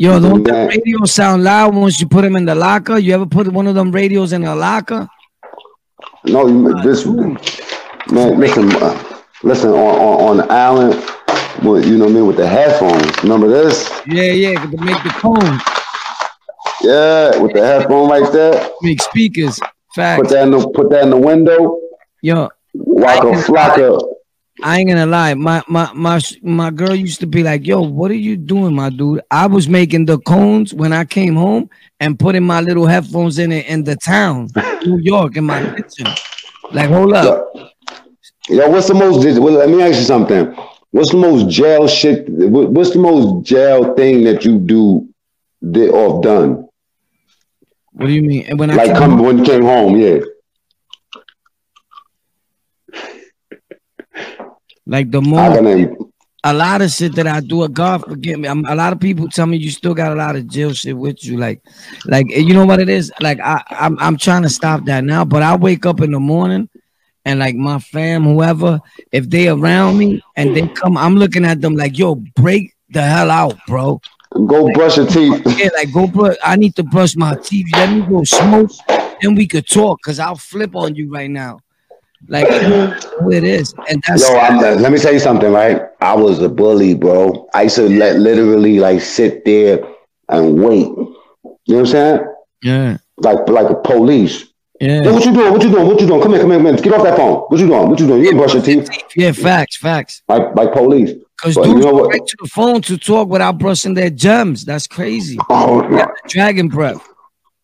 Yo, 0.01 0.19
don't 0.19 0.43
the 0.45 0.67
radios 0.67 1.13
sound 1.13 1.45
loud 1.45 1.75
once 1.75 2.01
you 2.01 2.09
put 2.09 2.23
them 2.23 2.35
in 2.35 2.47
the 2.47 2.55
locker? 2.55 2.97
You 2.97 3.13
ever 3.13 3.27
put 3.27 3.47
one 3.49 3.67
of 3.67 3.75
them 3.75 3.93
radios 3.93 4.33
in 4.33 4.45
a 4.45 4.55
locker? 4.55 5.07
No, 6.25 6.49
uh, 6.49 6.83
this 6.83 7.05
man. 7.05 7.39
Listen, 8.41 8.75
uh, 8.77 9.21
listen 9.43 9.69
on 9.69 9.77
on, 9.77 10.41
on 10.41 10.51
Allen. 10.51 10.99
With, 11.63 11.87
you 11.87 11.99
know 11.99 12.07
what 12.07 12.13
I 12.13 12.15
mean 12.15 12.27
with 12.27 12.39
the 12.39 12.47
headphones. 12.47 13.23
Remember 13.23 13.47
this? 13.47 13.91
Yeah, 14.07 14.33
yeah, 14.33 14.65
to 14.65 14.69
make 14.79 15.03
the 15.03 15.11
cone. 15.11 15.61
Yeah, 16.81 17.37
with 17.37 17.53
the 17.53 17.63
headphone 17.63 18.09
like 18.09 18.33
that. 18.33 18.73
Make 18.81 19.03
speakers. 19.03 19.61
Facts. 19.95 20.23
Put 20.23 20.31
that 20.31 20.45
in 20.45 20.51
the 20.53 20.67
put 20.71 20.89
that 20.89 21.03
in 21.03 21.11
the 21.11 21.19
window. 21.19 21.79
Yo, 22.23 22.49
Waka 22.73 23.33
flocka. 23.43 24.01
I 24.63 24.79
ain't 24.79 24.89
gonna 24.89 25.07
lie. 25.07 25.35
My 25.35 25.63
my 25.69 25.91
my 25.95 26.21
my 26.43 26.71
girl 26.71 26.95
used 26.95 27.21
to 27.21 27.27
be 27.27 27.43
like, 27.43 27.67
"Yo, 27.67 27.81
what 27.81 28.11
are 28.11 28.15
you 28.15 28.37
doing, 28.37 28.75
my 28.75 28.91
dude?" 28.91 29.21
I 29.31 29.47
was 29.47 29.69
making 29.69 30.07
the 30.07 30.19
cones 30.19 30.75
when 30.75 30.93
I 30.93 31.05
came 31.05 31.35
home 31.35 31.71
and 32.01 32.19
putting 32.19 32.45
my 32.45 32.61
little 32.61 32.87
headphones 32.87 33.39
in 33.39 33.53
it 33.53 33.67
in 33.67 33.85
the 33.85 33.97
town, 33.97 34.49
New 34.85 34.99
York, 34.99 35.37
in 35.37 35.45
my 35.45 35.63
kitchen. 35.75 36.07
Like, 36.73 36.89
hold 36.89 37.13
up. 37.15 37.53
Yo, 38.49 38.69
what's 38.69 38.89
the 38.89 38.95
most? 38.95 39.25
Well, 39.39 39.55
let 39.55 39.69
me 39.69 39.83
ask 39.83 39.99
you 39.99 40.05
something. 40.05 40.55
What's 40.91 41.13
the 41.13 41.19
most 41.19 41.49
jail 41.49 41.87
shit? 41.87 42.29
What's 42.29 42.91
the 42.91 42.99
most 42.99 43.47
jail 43.47 43.95
thing 43.95 44.25
that 44.25 44.45
you 44.45 44.59
do 44.59 45.09
did 45.71 45.91
or 45.91 46.21
done? 46.23 46.69
What 47.93 48.07
do 48.07 48.13
you 48.13 48.23
mean? 48.23 48.47
And 48.47 48.59
when 48.59 48.71
I 48.71 48.75
like 48.75 48.95
come 48.95 49.13
home? 49.13 49.23
when 49.23 49.39
you 49.39 49.45
came 49.45 49.63
home, 49.63 49.97
yeah. 49.99 50.21
Like 54.91 55.13
the 55.13 55.23
more 55.23 55.57
a 56.43 56.53
lot 56.53 56.83
of 56.83 56.91
shit 56.91 57.15
that 57.15 57.29
I 57.29 57.39
do, 57.39 57.69
God 57.69 58.05
forgive 58.05 58.41
me. 58.41 58.49
I'm, 58.49 58.65
a 58.65 58.75
lot 58.75 58.93
of 58.93 58.99
people 58.99 59.29
tell 59.29 59.47
me 59.47 59.57
you 59.57 59.71
still 59.71 59.95
got 59.95 60.11
a 60.11 60.17
lot 60.17 60.35
of 60.35 60.49
jail 60.49 60.73
shit 60.73 60.97
with 60.97 61.25
you. 61.25 61.37
Like, 61.39 61.63
like 62.07 62.29
you 62.29 62.55
know 62.55 62.67
what 62.67 62.81
it 62.81 62.89
is. 62.89 63.13
Like 63.21 63.39
I, 63.39 63.63
I'm, 63.71 63.97
I'm 64.01 64.17
trying 64.17 64.43
to 64.43 64.49
stop 64.49 64.85
that 64.87 65.05
now. 65.05 65.25
But 65.25 65.43
I 65.43 65.55
wake 65.55 65.87
up 65.87 66.01
in 66.01 66.11
the 66.11 66.19
morning, 66.19 66.69
and 67.25 67.39
like 67.39 67.55
my 67.55 67.79
fam, 67.79 68.25
whoever, 68.25 68.81
if 69.13 69.31
they 69.31 69.47
around 69.49 69.97
me 69.97 70.21
and 70.37 70.57
they 70.57 70.67
come, 70.67 70.97
I'm 70.97 71.15
looking 71.15 71.45
at 71.45 71.61
them 71.61 71.77
like, 71.77 71.97
yo, 71.97 72.17
break 72.17 72.75
the 72.89 73.03
hell 73.03 73.31
out, 73.31 73.57
bro. 73.69 74.01
Go 74.33 74.65
like, 74.65 74.75
brush 74.75 74.97
your 74.97 75.07
teeth. 75.07 75.41
Yeah, 75.57 75.69
like 75.77 75.93
go 75.93 76.09
brush. 76.09 76.37
I 76.43 76.57
need 76.57 76.75
to 76.77 76.83
brush 76.83 77.15
my 77.15 77.37
teeth. 77.37 77.67
Let 77.75 77.95
me 77.95 78.01
go 78.09 78.25
smoke, 78.25 78.73
then 79.21 79.37
we 79.37 79.47
could 79.47 79.69
talk. 79.69 80.01
Cause 80.03 80.19
I'll 80.19 80.35
flip 80.35 80.75
on 80.75 80.97
you 80.97 81.13
right 81.13 81.31
now. 81.31 81.61
Like 82.29 82.49
who 82.49 83.31
it 83.31 83.45
is, 83.45 83.75
and 83.89 84.03
that's. 84.07 84.29
Yo, 84.29 84.37
I'm, 84.37 84.61
let 84.81 84.93
me 84.93 84.99
tell 84.99 85.13
you 85.13 85.19
something, 85.19 85.51
right? 85.51 85.83
I 86.01 86.15
was 86.15 86.41
a 86.41 86.49
bully, 86.49 86.95
bro. 86.95 87.49
I 87.55 87.63
used 87.63 87.77
to 87.77 87.89
let 87.89 88.17
literally 88.17 88.79
like 88.79 89.01
sit 89.01 89.45
there 89.45 89.83
and 90.29 90.63
wait. 90.63 90.87
You 90.87 91.17
know 91.43 91.55
what 91.65 91.79
I'm 91.79 91.87
saying? 91.87 92.35
Yeah. 92.63 92.99
Like 93.17 93.49
like 93.49 93.71
a 93.71 93.75
police. 93.75 94.47
Yeah. 94.81 95.03
Yo, 95.03 95.15
what 95.15 95.25
you 95.25 95.33
doing? 95.33 95.53
What 95.53 95.63
you 95.63 95.71
doing? 95.71 95.87
What 95.87 96.01
you 96.01 96.07
doing? 96.07 96.23
Come 96.23 96.33
here, 96.33 96.41
come 96.41 96.51
here, 96.51 96.61
man. 96.61 96.77
Get 96.77 96.93
off 96.93 97.03
that 97.03 97.17
phone. 97.17 97.39
What 97.49 97.59
you 97.59 97.67
doing? 97.67 97.89
What 97.89 98.01
you 98.01 98.07
doing? 98.07 98.23
You 98.23 98.29
ain't 98.29 98.37
brush 98.37 98.55
your 98.55 98.63
teeth. 98.63 98.89
Yeah, 99.17 99.33
facts, 99.33 99.77
facts. 99.77 100.23
Like 100.29 100.55
like 100.55 100.73
police. 100.73 101.13
Because 101.37 101.57
dudes 101.57 101.69
you 101.69 101.79
know 101.79 101.93
what? 101.93 102.11
right 102.11 102.27
to 102.27 102.37
the 102.43 102.49
phone 102.49 102.83
to 102.83 102.99
talk 102.99 103.29
without 103.29 103.59
brushing 103.59 103.95
their 103.95 104.11
gems. 104.11 104.65
That's 104.65 104.87
crazy. 104.87 105.39
Oh, 105.49 106.07
dragon 106.29 106.69
breath. 106.69 107.07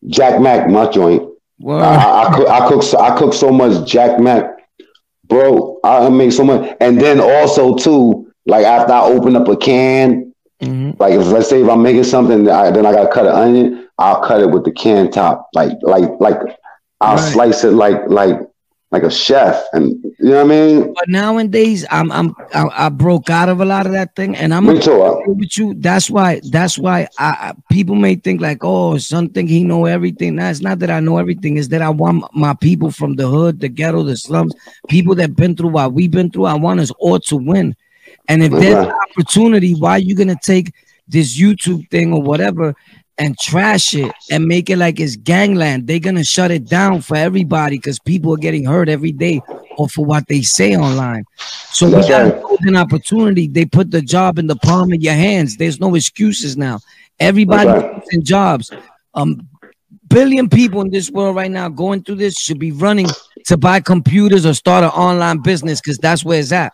Jack 0.07 0.41
Mac, 0.41 0.69
my 0.69 0.91
joint. 0.91 1.36
Wow. 1.59 1.79
I, 1.79 2.29
I, 2.29 2.37
cook, 2.37 2.49
I 2.49 2.69
cook, 2.69 3.01
I 3.01 3.19
cook 3.19 3.35
so 3.35 3.51
much 3.51 3.89
Jack 3.89 4.21
Mac, 4.21 4.45
bro. 5.25 5.79
I 5.85 6.09
make 6.11 6.33
so 6.33 6.45
much, 6.45 6.77
and 6.81 7.01
then 7.01 7.21
also 7.21 7.77
too, 7.77 8.33
like 8.45 8.65
after 8.67 8.93
I 8.93 9.03
open 9.05 9.37
up 9.37 9.49
a 9.49 9.57
can, 9.57 10.35
mm-hmm. 10.63 11.01
like 11.01 11.15
if 11.15 11.27
let's 11.27 11.49
say 11.49 11.63
if 11.63 11.69
I'm 11.69 11.83
making 11.83 12.05
something, 12.05 12.49
I, 12.49 12.71
then 12.71 12.85
I 12.85 12.93
gotta 12.93 13.13
cut 13.13 13.27
an 13.27 13.33
onion. 13.33 13.89
I'll 13.99 14.21
cut 14.21 14.43
it 14.43 14.51
with 14.51 14.65
the 14.65 14.73
can 14.73 15.11
top, 15.11 15.49
like 15.55 15.73
like 15.83 16.11
like 16.21 16.39
I'll 17.01 17.17
right. 17.17 17.33
slice 17.33 17.65
it 17.65 17.73
like 17.73 18.03
like 18.09 18.39
like 18.93 19.03
a 19.03 19.11
chef, 19.11 19.65
and 19.73 19.91
you 20.03 20.31
know 20.31 20.45
what 20.45 20.53
I 20.53 20.57
mean. 20.57 20.95
But 20.95 21.09
nowadays, 21.09 21.85
I'm 21.91 22.13
I'm 22.13 22.35
I, 22.55 22.87
I 22.87 22.89
broke 22.89 23.29
out 23.31 23.49
of 23.49 23.61
a 23.61 23.65
lot 23.65 23.87
of 23.87 23.93
that 23.93 24.15
thing, 24.15 24.37
and 24.37 24.55
I'm 24.55 24.67
Me 24.67 24.81
too. 24.81 25.23
with 25.27 25.59
you. 25.59 25.75
That's 25.75 26.09
why 26.09 26.41
that's 26.51 26.79
why 26.79 27.09
I, 27.19 27.55
people 27.71 27.97
may 27.97 28.15
think 28.15 28.41
like, 28.41 28.59
oh, 28.63 28.97
something 28.99 29.49
he 29.49 29.65
know 29.65 29.87
everything. 29.87 30.37
Nah, 30.37 30.51
it's 30.51 30.61
not 30.61 30.79
that 30.81 30.91
I 30.91 31.01
know 31.01 31.19
everything. 31.19 31.57
It's 31.57 31.69
that 31.69 31.83
I 31.83 31.91
want 31.91 32.25
my 32.35 32.55
people 32.55 32.91
from 32.91 33.17
the 33.17 33.27
hood, 33.29 33.61
the 33.61 33.69
ghetto, 33.69 34.05
the 34.05 34.17
slums, 34.17 34.55
people 34.89 35.15
that 35.17 35.35
been 35.35 35.57
through 35.57 35.71
what 35.71 35.93
we've 35.93 36.11
been 36.11 36.31
through. 36.31 36.47
I 36.47 36.55
want 36.55 36.81
us 36.81 36.93
all 36.99 37.19
to 37.21 37.37
win. 37.37 37.75
And 38.29 38.43
if 38.43 38.53
there's 38.53 38.87
an 38.87 38.93
opportunity, 39.11 39.75
why 39.75 39.93
are 39.93 39.99
you 39.99 40.15
gonna 40.15 40.39
take 40.41 40.73
this 41.09 41.39
YouTube 41.39 41.89
thing 41.91 42.13
or 42.13 42.23
whatever 42.23 42.75
and 43.19 43.39
trash 43.39 43.95
it 43.95 44.13
and 44.31 44.47
make 44.47 44.69
it 44.69 44.77
like 44.77 45.01
it's 45.01 45.17
gangland. 45.17 45.87
They're 45.87 45.99
gonna 45.99 46.25
shut 46.25 46.51
it 46.51 46.67
down 46.67 47.01
for 47.01 47.17
everybody 47.17 47.79
because 47.79 47.99
people 47.99 48.35
are 48.35 48.39
getting 48.39 48.65
hurt 48.65 48.89
every 48.89 49.13
day 49.13 49.41
or 49.79 49.89
for 49.89 50.05
what 50.05 50.29
they 50.29 50.43
say 50.43 50.77
online. 50.77 51.25
So 51.71 51.87
we 51.87 52.07
got 52.09 52.43
an 52.63 52.77
opportunity. 52.77 53.49
They 53.49 53.65
put 53.65 53.91
the 53.91 54.03
job 54.03 54.39
in 54.39 54.47
the 54.47 54.57
palm 54.57 54.93
of 54.93 55.01
your 55.01 55.15
hands. 55.15 55.57
There's 55.57 55.81
no 55.81 55.95
excuses 55.95 56.57
now. 56.57 56.81
Everybody 57.19 57.69
right. 57.69 58.03
in 58.11 58.25
jobs. 58.25 58.71
Um, 59.15 59.49
billion 60.09 60.49
people 60.49 60.83
in 60.83 60.91
this 60.91 61.11
world 61.11 61.37
right 61.37 61.51
now 61.51 61.69
going 61.69 62.03
through 62.03 62.17
this 62.17 62.39
should 62.39 62.59
be 62.59 62.73
running 62.73 63.07
to 63.47 63.57
buy 63.57 63.81
computers 63.81 64.45
or 64.45 64.55
start 64.55 64.85
an 64.85 64.91
online 64.91 65.39
business 65.39 65.81
because 65.81 65.99
that's 65.99 66.25
where 66.25 66.39
it's 66.41 66.53
at. 66.53 66.73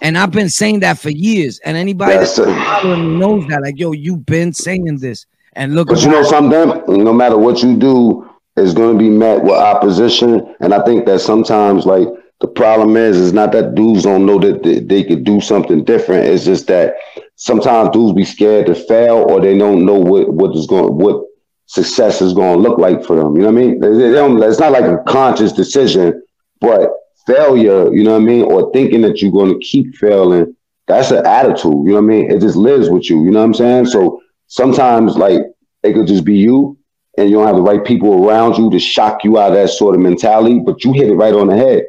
And 0.00 0.16
I've 0.16 0.30
been 0.30 0.48
saying 0.48 0.80
that 0.80 0.98
for 0.98 1.10
years. 1.10 1.58
And 1.64 1.76
anybody 1.76 2.14
that's 2.14 2.36
that 2.36 2.84
knows 2.84 3.46
that, 3.48 3.62
like, 3.62 3.78
yo, 3.78 3.92
you've 3.92 4.26
been 4.26 4.52
saying 4.52 4.98
this. 4.98 5.26
And 5.58 5.74
look, 5.74 5.88
but 5.88 6.02
you 6.02 6.08
know 6.08 6.22
something. 6.22 7.02
No 7.02 7.12
matter 7.12 7.36
what 7.36 7.64
you 7.64 7.76
do, 7.76 8.30
it's 8.56 8.74
going 8.74 8.96
to 8.96 8.98
be 8.98 9.10
met 9.10 9.42
with 9.42 9.54
opposition. 9.54 10.54
And 10.60 10.72
I 10.72 10.84
think 10.84 11.04
that 11.06 11.18
sometimes, 11.18 11.84
like 11.84 12.06
the 12.40 12.46
problem 12.46 12.96
is, 12.96 13.16
is 13.16 13.32
not 13.32 13.50
that 13.52 13.74
dudes 13.74 14.04
don't 14.04 14.24
know 14.24 14.38
that 14.38 14.62
they, 14.62 14.78
they 14.78 15.02
could 15.02 15.24
do 15.24 15.40
something 15.40 15.82
different. 15.82 16.26
It's 16.26 16.44
just 16.44 16.68
that 16.68 16.94
sometimes 17.34 17.90
dudes 17.90 18.14
be 18.14 18.24
scared 18.24 18.66
to 18.66 18.74
fail, 18.76 19.26
or 19.28 19.40
they 19.40 19.58
don't 19.58 19.84
know 19.84 19.98
what 19.98 20.32
what 20.32 20.56
is 20.56 20.68
going 20.68 20.96
what 20.96 21.24
success 21.66 22.22
is 22.22 22.34
going 22.34 22.54
to 22.54 22.68
look 22.68 22.78
like 22.78 23.04
for 23.04 23.16
them. 23.16 23.34
You 23.34 23.42
know 23.42 23.52
what 23.52 23.60
I 23.60 23.64
mean? 23.64 23.80
They, 23.80 23.88
they 23.90 24.46
it's 24.46 24.60
not 24.60 24.72
like 24.72 24.84
a 24.84 25.02
conscious 25.08 25.52
decision, 25.52 26.22
but 26.60 26.88
failure, 27.26 27.92
you 27.92 28.04
know 28.04 28.12
what 28.12 28.22
I 28.22 28.24
mean, 28.24 28.44
or 28.44 28.72
thinking 28.72 29.00
that 29.02 29.20
you're 29.20 29.32
going 29.32 29.52
to 29.52 29.66
keep 29.66 29.96
failing, 29.96 30.54
that's 30.86 31.10
an 31.10 31.26
attitude. 31.26 31.84
You 31.84 31.84
know 31.84 31.94
what 31.94 31.98
I 31.98 32.02
mean? 32.02 32.30
It 32.30 32.40
just 32.40 32.56
lives 32.56 32.88
with 32.88 33.10
you. 33.10 33.24
You 33.24 33.32
know 33.32 33.40
what 33.40 33.46
I'm 33.46 33.54
saying? 33.54 33.86
So 33.86 34.22
sometimes 34.48 35.16
like 35.16 35.40
it 35.82 35.92
could 35.94 36.06
just 36.06 36.24
be 36.24 36.36
you 36.36 36.76
and 37.16 37.30
you 37.30 37.36
don't 37.36 37.46
have 37.46 37.56
the 37.56 37.62
right 37.62 37.84
people 37.84 38.28
around 38.28 38.56
you 38.58 38.70
to 38.70 38.78
shock 38.78 39.24
you 39.24 39.38
out 39.38 39.52
of 39.52 39.56
that 39.56 39.68
sort 39.68 39.94
of 39.94 40.00
mentality, 40.00 40.60
but 40.64 40.84
you 40.84 40.92
hit 40.92 41.08
it 41.08 41.14
right 41.14 41.34
on 41.34 41.48
the 41.48 41.56
head. 41.56 41.84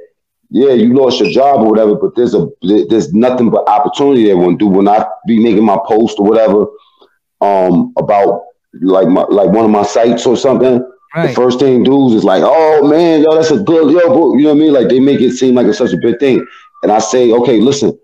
Yeah, 0.51 0.73
you 0.73 0.95
lost 0.95 1.19
your 1.19 1.29
job 1.29 1.61
or 1.61 1.69
whatever, 1.69 1.95
but 1.95 2.15
there's 2.15 2.33
a 2.33 2.47
there's 2.61 3.13
nothing 3.13 3.51
but 3.51 3.67
opportunity 3.69 4.25
there. 4.25 4.37
one 4.37 4.57
do. 4.57 4.67
When 4.67 4.87
I 4.87 5.05
be 5.27 5.39
making 5.39 5.63
my 5.63 5.77
post 5.85 6.19
or 6.19 6.27
whatever, 6.27 6.65
um, 7.41 7.93
about 7.97 8.41
like 8.81 9.07
my 9.07 9.23
like 9.29 9.49
one 9.49 9.65
of 9.65 9.71
my 9.71 9.83
sites 9.83 10.25
or 10.25 10.35
something, 10.35 10.83
right. 11.15 11.27
the 11.27 11.33
first 11.35 11.59
thing 11.59 11.83
dudes 11.83 12.15
is 12.15 12.23
like, 12.23 12.41
oh 12.43 12.87
man, 12.87 13.21
yo, 13.21 13.35
that's 13.35 13.51
a 13.51 13.59
good 13.59 13.91
yo, 13.91 14.35
you 14.35 14.43
know 14.43 14.49
what 14.49 14.55
I 14.55 14.59
mean? 14.59 14.73
Like 14.73 14.89
they 14.89 14.99
make 14.99 15.21
it 15.21 15.33
seem 15.33 15.53
like 15.53 15.67
it's 15.67 15.77
such 15.77 15.93
a 15.93 15.97
big 15.97 16.19
thing, 16.19 16.43
and 16.81 16.91
I 16.91 16.97
say, 16.97 17.31
okay, 17.31 17.59
listen, 17.59 17.95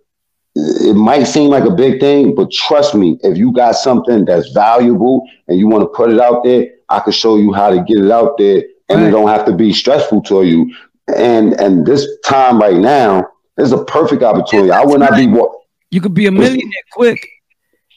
it 0.55 0.95
might 0.95 1.23
seem 1.23 1.49
like 1.49 1.65
a 1.65 1.71
big 1.71 1.99
thing, 1.99 2.33
but 2.33 2.49
trust 2.51 2.95
me, 2.95 3.19
if 3.23 3.37
you 3.37 3.51
got 3.51 3.73
something 3.73 4.23
that's 4.23 4.51
valuable 4.51 5.27
and 5.47 5.59
you 5.59 5.67
want 5.67 5.83
to 5.83 5.87
put 5.87 6.09
it 6.09 6.19
out 6.19 6.43
there, 6.43 6.67
I 6.89 6.99
can 7.01 7.11
show 7.11 7.37
you 7.37 7.51
how 7.51 7.69
to 7.69 7.83
get 7.83 8.03
it 8.03 8.11
out 8.11 8.37
there 8.37 8.63
and 8.89 9.01
right. 9.01 9.07
it 9.07 9.11
don't 9.11 9.27
have 9.27 9.45
to 9.47 9.53
be 9.53 9.73
stressful 9.73 10.21
to 10.23 10.43
you. 10.43 10.73
And 11.15 11.53
and 11.59 11.85
this 11.85 12.07
time 12.25 12.59
right 12.59 12.77
now 12.77 13.27
is 13.57 13.73
a 13.73 13.83
perfect 13.83 14.23
opportunity. 14.23 14.69
Yeah, 14.69 14.81
I 14.81 14.85
would 14.85 14.99
not 14.99 15.11
right. 15.11 15.25
be 15.25 15.27
what 15.27 15.51
you 15.91 16.01
could 16.01 16.13
be 16.13 16.25
a 16.25 16.31
millionaire 16.31 16.71
quick. 16.93 17.27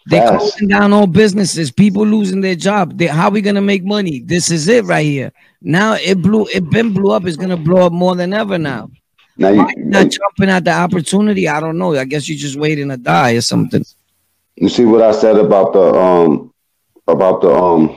They 0.09 0.19
Fast. 0.19 0.39
closing 0.39 0.69
down 0.69 0.93
all 0.93 1.07
businesses, 1.07 1.71
people 1.71 2.05
losing 2.07 2.41
their 2.41 2.55
job. 2.55 2.97
They, 2.97 3.07
how 3.07 3.31
we 3.31 3.41
gonna 3.41 3.61
make 3.61 3.85
money? 3.85 4.21
This 4.21 4.51
is 4.51 4.67
it 4.69 4.85
right 4.85 5.05
here. 5.05 5.33
Now 5.61 5.95
it 5.95 6.23
blew, 6.23 6.47
it 6.53 6.69
been 6.71 6.93
blew 6.93 7.13
up. 7.13 7.27
It's 7.27 7.37
gonna 7.37 7.57
blow 7.57 7.87
up 7.87 7.93
more 7.93 8.17
than 8.17 8.33
ever 8.33 8.59
now. 8.59 8.91
Now 9.39 9.51
you 9.51 9.67
not 9.77 10.11
jumping 10.11 10.51
at 10.51 10.65
the 10.65 10.73
opportunity. 10.73 11.49
I 11.49 11.61
don't 11.61 11.79
know. 11.79 11.95
I 11.95 12.05
guess 12.05 12.29
you're 12.29 12.39
just 12.39 12.57
waiting 12.57 12.89
to 12.89 12.97
die 12.97 13.33
or 13.33 13.41
something. 13.41 13.85
You 14.57 14.69
see 14.69 14.85
what 14.85 15.01
I 15.01 15.13
said 15.13 15.37
about 15.37 15.73
the 15.73 15.95
um 15.95 16.53
about 17.07 17.41
the 17.41 17.51
um. 17.51 17.97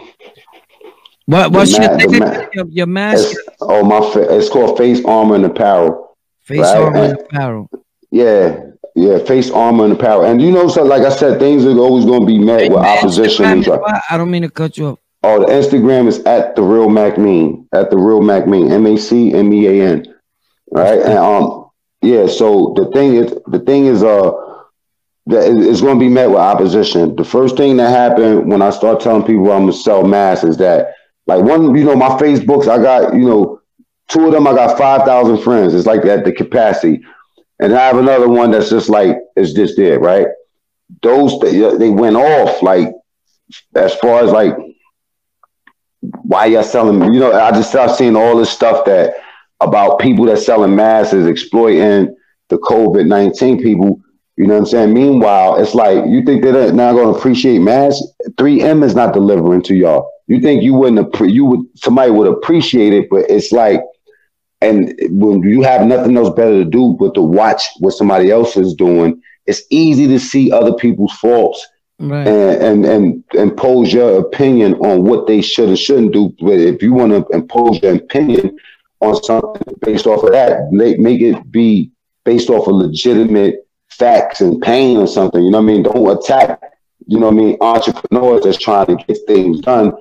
What 1.25 1.51
what's 1.51 1.71
your, 1.71 2.19
ma- 2.19 2.45
your, 2.53 2.65
your 2.67 2.85
mask? 2.85 3.35
oh 3.61 3.83
my! 3.83 3.99
It's 4.35 4.49
called 4.49 4.77
face 4.77 5.03
armor 5.05 5.35
and 5.35 5.45
apparel. 5.45 6.17
Face 6.41 6.59
right? 6.59 6.77
armor 6.77 6.97
and, 6.97 7.17
and 7.17 7.21
apparel. 7.21 7.69
Yeah, 8.11 8.59
yeah, 8.95 9.19
face 9.19 9.49
armor 9.49 9.85
and 9.85 9.93
apparel. 9.93 10.25
And 10.25 10.41
you 10.41 10.51
know, 10.51 10.67
so 10.67 10.83
like 10.83 11.03
I 11.03 11.09
said, 11.09 11.39
things 11.39 11.65
are 11.65 11.77
always 11.77 12.05
going 12.05 12.21
to 12.21 12.25
be 12.27 12.37
met 12.37 12.69
with 12.69 12.79
opposition. 12.79 13.45
I 13.45 14.17
don't 14.17 14.29
mean 14.29 14.41
to 14.43 14.49
cut 14.49 14.77
you 14.77 14.87
off. 14.87 14.99
Oh, 15.23 15.39
the 15.39 15.45
Instagram 15.47 16.07
is 16.07 16.19
at 16.23 16.55
the 16.55 16.63
real 16.63 16.89
Mac 16.89 17.17
Mean, 17.17 17.67
at 17.73 17.91
the 17.91 17.97
real 17.97 18.21
Mac 18.21 18.47
Mean, 18.47 18.71
M 18.71 18.85
A 18.85 18.97
C 18.97 19.33
M 19.33 19.53
E 19.53 19.67
A 19.67 19.87
N. 19.87 20.15
Right, 20.71 20.99
and 20.99 21.17
um, 21.17 21.69
yeah. 22.01 22.27
So 22.27 22.73
the 22.75 22.89
thing 22.91 23.15
is, 23.15 23.35
the 23.47 23.59
thing 23.59 23.85
is, 23.85 24.03
uh, 24.03 24.31
that 25.27 25.51
it's 25.51 25.81
going 25.81 25.99
to 25.99 26.05
be 26.05 26.09
met 26.09 26.29
with 26.29 26.39
opposition. 26.39 27.15
The 27.15 27.23
first 27.25 27.57
thing 27.57 27.77
that 27.77 27.89
happened 27.89 28.49
when 28.49 28.61
I 28.61 28.69
start 28.71 29.01
telling 29.01 29.23
people 29.23 29.51
I'm 29.51 29.63
gonna 29.63 29.73
sell 29.73 30.03
masks 30.03 30.43
is 30.45 30.57
that, 30.57 30.93
like, 31.27 31.43
one, 31.43 31.75
you 31.75 31.83
know, 31.83 31.95
my 31.95 32.09
Facebooks, 32.09 32.67
I 32.67 32.81
got, 32.81 33.13
you 33.13 33.25
know, 33.25 33.61
two 34.07 34.25
of 34.25 34.31
them, 34.31 34.47
I 34.47 34.53
got 34.53 34.77
five 34.77 35.03
thousand 35.03 35.41
friends. 35.41 35.73
It's 35.73 35.85
like 35.85 36.05
at 36.05 36.25
the 36.25 36.31
capacity 36.31 37.01
and 37.61 37.75
I 37.75 37.85
have 37.85 37.97
another 37.97 38.27
one 38.27 38.51
that's 38.51 38.69
just 38.69 38.89
like 38.89 39.17
it's 39.35 39.53
just 39.53 39.77
there, 39.77 39.99
right? 39.99 40.27
Those 41.03 41.39
they 41.39 41.89
went 41.89 42.17
off 42.17 42.61
like 42.61 42.89
as 43.75 43.93
far 43.95 44.23
as 44.23 44.31
like 44.31 44.55
why 46.23 46.47
y'all 46.47 46.63
selling. 46.63 47.13
You 47.13 47.19
know, 47.19 47.33
I 47.33 47.51
just 47.51 47.69
start 47.69 47.91
seeing 47.91 48.15
all 48.15 48.35
this 48.35 48.49
stuff 48.49 48.83
that 48.85 49.13
about 49.61 49.99
people 49.99 50.25
that 50.25 50.37
selling 50.37 50.75
masses 50.75 51.27
exploiting 51.27 52.15
the 52.49 52.57
COVID 52.57 53.07
nineteen 53.07 53.61
people. 53.61 54.01
You 54.37 54.47
know 54.47 54.53
what 54.53 54.61
I'm 54.61 54.65
saying? 54.65 54.93
Meanwhile, 54.93 55.61
it's 55.61 55.75
like 55.75 56.05
you 56.07 56.23
think 56.23 56.41
they're 56.41 56.73
not 56.73 56.93
going 56.93 57.13
to 57.13 57.19
appreciate 57.19 57.59
mass. 57.59 58.01
3M 58.37 58.83
is 58.83 58.95
not 58.95 59.13
delivering 59.13 59.61
to 59.63 59.75
y'all. 59.75 60.09
You 60.27 60.39
think 60.39 60.63
you 60.63 60.73
wouldn't? 60.73 61.19
You 61.19 61.45
would 61.45 61.59
somebody 61.75 62.11
would 62.11 62.27
appreciate 62.27 62.93
it, 62.93 63.09
but 63.09 63.29
it's 63.29 63.51
like 63.51 63.81
and 64.61 64.93
when 65.09 65.41
you 65.41 65.63
have 65.63 65.85
nothing 65.87 66.15
else 66.15 66.29
better 66.35 66.63
to 66.63 66.69
do 66.69 66.95
but 66.99 67.15
to 67.15 67.21
watch 67.21 67.63
what 67.79 67.91
somebody 67.91 68.29
else 68.29 68.55
is 68.55 68.75
doing, 68.75 69.21
it's 69.47 69.63
easy 69.71 70.07
to 70.07 70.19
see 70.19 70.51
other 70.51 70.73
people's 70.73 71.13
faults 71.13 71.67
right. 71.99 72.27
and, 72.27 72.85
and 72.85 72.85
and 72.85 73.23
impose 73.33 73.91
your 73.91 74.19
opinion 74.19 74.75
on 74.75 75.03
what 75.03 75.25
they 75.25 75.41
should 75.41 75.69
and 75.69 75.79
shouldn't 75.79 76.13
do. 76.13 76.33
But 76.39 76.59
if 76.59 76.81
you 76.83 76.93
want 76.93 77.11
to 77.11 77.25
impose 77.35 77.81
your 77.81 77.95
opinion 77.95 78.57
on 79.01 79.21
something 79.23 79.75
based 79.81 80.05
off 80.07 80.23
of 80.23 80.31
that, 80.31 80.71
make, 80.71 80.99
make 80.99 81.21
it 81.21 81.51
be 81.51 81.91
based 82.23 82.49
off 82.49 82.67
of 82.67 82.75
legitimate 82.75 83.67
facts 83.89 84.41
and 84.41 84.61
pain 84.61 84.97
or 84.97 85.07
something. 85.07 85.43
You 85.43 85.51
know 85.51 85.61
what 85.61 85.69
I 85.69 85.73
mean? 85.73 85.83
Don't 85.83 86.17
attack, 86.17 86.59
you 87.07 87.19
know 87.19 87.27
what 87.27 87.33
I 87.33 87.37
mean, 87.37 87.57
entrepreneurs 87.61 88.43
that's 88.43 88.57
trying 88.57 88.85
to 88.87 89.03
get 89.03 89.17
things 89.27 89.59
done 89.61 89.93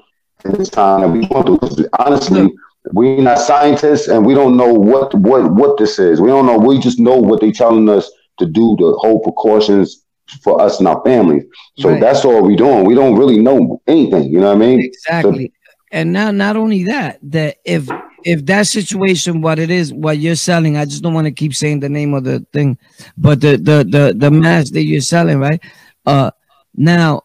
in 0.44 0.52
this 0.52 0.68
time 0.68 1.00
that 1.00 1.08
we 1.08 1.26
want 1.26 1.60
to. 1.76 1.88
Honestly, 1.98 2.52
we're 2.92 3.20
not 3.20 3.38
scientists 3.38 4.08
and 4.08 4.24
we 4.24 4.34
don't 4.34 4.56
know 4.56 4.72
what 4.72 5.12
what 5.14 5.52
what 5.52 5.76
this 5.76 5.98
is. 5.98 6.20
We 6.20 6.28
don't 6.28 6.46
know. 6.46 6.58
We 6.58 6.78
just 6.78 6.98
know 6.98 7.16
what 7.16 7.40
they're 7.40 7.52
telling 7.52 7.88
us 7.88 8.10
to 8.38 8.46
do 8.46 8.76
to 8.78 8.92
hold 8.94 9.22
precautions 9.22 10.04
for 10.42 10.60
us 10.60 10.78
and 10.78 10.88
our 10.88 11.02
families. 11.04 11.44
So 11.78 11.90
right. 11.90 12.00
that's 12.00 12.24
all 12.24 12.42
we're 12.42 12.56
doing. 12.56 12.84
We 12.84 12.94
don't 12.94 13.16
really 13.18 13.38
know 13.38 13.82
anything. 13.86 14.24
You 14.24 14.40
know 14.40 14.48
what 14.48 14.62
I 14.62 14.66
mean? 14.66 14.80
Exactly. 14.80 15.46
So, 15.46 15.72
and 15.92 16.12
now, 16.12 16.30
not 16.30 16.56
only 16.56 16.84
that, 16.84 17.18
that 17.22 17.56
if 17.64 17.88
if 18.24 18.44
that 18.46 18.66
situation, 18.66 19.40
what 19.40 19.58
it 19.58 19.70
is, 19.70 19.92
what 19.92 20.18
you're 20.18 20.36
selling, 20.36 20.76
I 20.76 20.84
just 20.84 21.02
don't 21.02 21.14
want 21.14 21.26
to 21.26 21.32
keep 21.32 21.54
saying 21.54 21.80
the 21.80 21.88
name 21.88 22.14
of 22.14 22.24
the 22.24 22.44
thing, 22.52 22.78
but 23.16 23.40
the 23.40 23.56
the 23.56 23.84
the 23.88 24.14
the 24.16 24.30
mask 24.30 24.72
that 24.72 24.84
you're 24.84 25.00
selling, 25.00 25.38
right? 25.38 25.62
Uh, 26.06 26.30
now 26.74 27.22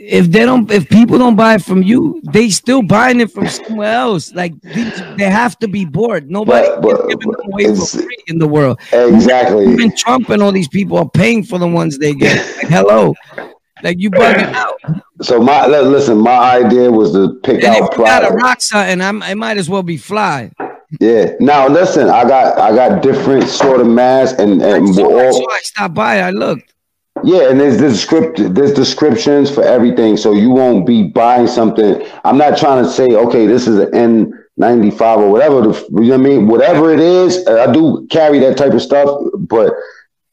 if 0.00 0.30
they 0.30 0.46
don't 0.46 0.70
if 0.70 0.88
people 0.88 1.18
don't 1.18 1.36
buy 1.36 1.56
it 1.56 1.62
from 1.62 1.82
you 1.82 2.22
they 2.32 2.48
still 2.48 2.80
buying 2.80 3.20
it 3.20 3.30
from 3.30 3.46
somewhere 3.46 3.92
else. 3.92 4.32
Like 4.32 4.58
they 4.62 5.28
have 5.28 5.58
to 5.58 5.68
be 5.68 5.84
bored. 5.84 6.30
Nobody 6.30 6.68
but, 6.68 6.80
but, 6.80 7.08
giving 7.08 7.30
them 7.30 7.52
away 7.52 7.76
for 7.76 7.84
free 7.84 8.16
in 8.26 8.38
the 8.38 8.48
world. 8.48 8.80
Exactly. 8.92 9.70
Even 9.70 9.94
trump 9.94 10.30
and 10.30 10.42
all 10.42 10.52
these 10.52 10.68
people 10.68 10.96
are 10.96 11.10
paying 11.10 11.44
for 11.44 11.58
the 11.58 11.68
ones 11.68 11.98
they 11.98 12.14
get. 12.14 12.38
Like, 12.56 12.68
hello 12.68 13.14
like 13.82 13.98
you 13.98 14.10
bugging 14.10 14.52
out 14.52 14.80
so 15.22 15.40
my 15.40 15.66
listen 15.66 16.18
my 16.18 16.62
idea 16.64 16.90
was 16.90 17.12
to 17.12 17.40
pick 17.42 17.62
and 17.62 17.74
out 17.74 17.92
if 17.92 17.98
you 17.98 18.04
got 18.04 18.30
a 18.30 18.34
rock 18.34 18.60
something 18.60 19.00
I'm, 19.00 19.22
it 19.22 19.36
might 19.36 19.58
as 19.58 19.68
well 19.68 19.82
be 19.82 19.96
fly 19.96 20.50
yeah. 20.98 21.34
Now 21.38 21.68
listen, 21.68 22.08
I 22.08 22.24
got 22.24 22.58
I 22.58 22.74
got 22.74 23.02
different 23.02 23.48
sort 23.48 23.80
of 23.80 23.86
masks 23.86 24.38
and 24.40 24.60
and 24.60 24.88
I 24.88 24.92
saw, 24.92 25.04
all, 25.04 25.50
I, 25.50 25.54
I 25.54 25.60
stopped 25.62 25.94
by. 25.94 26.20
I 26.20 26.30
looked. 26.30 26.74
Yeah, 27.22 27.50
and 27.50 27.60
there's 27.60 27.76
descript 27.76 28.38
there's 28.54 28.72
descriptions 28.72 29.50
for 29.50 29.62
everything, 29.62 30.16
so 30.16 30.32
you 30.32 30.50
won't 30.50 30.86
be 30.86 31.04
buying 31.04 31.46
something. 31.46 32.04
I'm 32.24 32.38
not 32.38 32.58
trying 32.58 32.82
to 32.82 32.90
say, 32.90 33.06
okay, 33.06 33.46
this 33.46 33.68
is 33.68 33.78
an 33.78 34.32
N95 34.58 35.18
or 35.18 35.30
whatever. 35.30 35.60
The, 35.60 35.88
you 35.92 36.00
know 36.00 36.18
what 36.18 36.26
I 36.26 36.28
mean? 36.28 36.46
Whatever 36.48 36.92
it 36.92 37.00
is, 37.00 37.46
I 37.46 37.70
do 37.72 38.06
carry 38.10 38.38
that 38.40 38.56
type 38.56 38.72
of 38.72 38.82
stuff. 38.82 39.20
But 39.38 39.72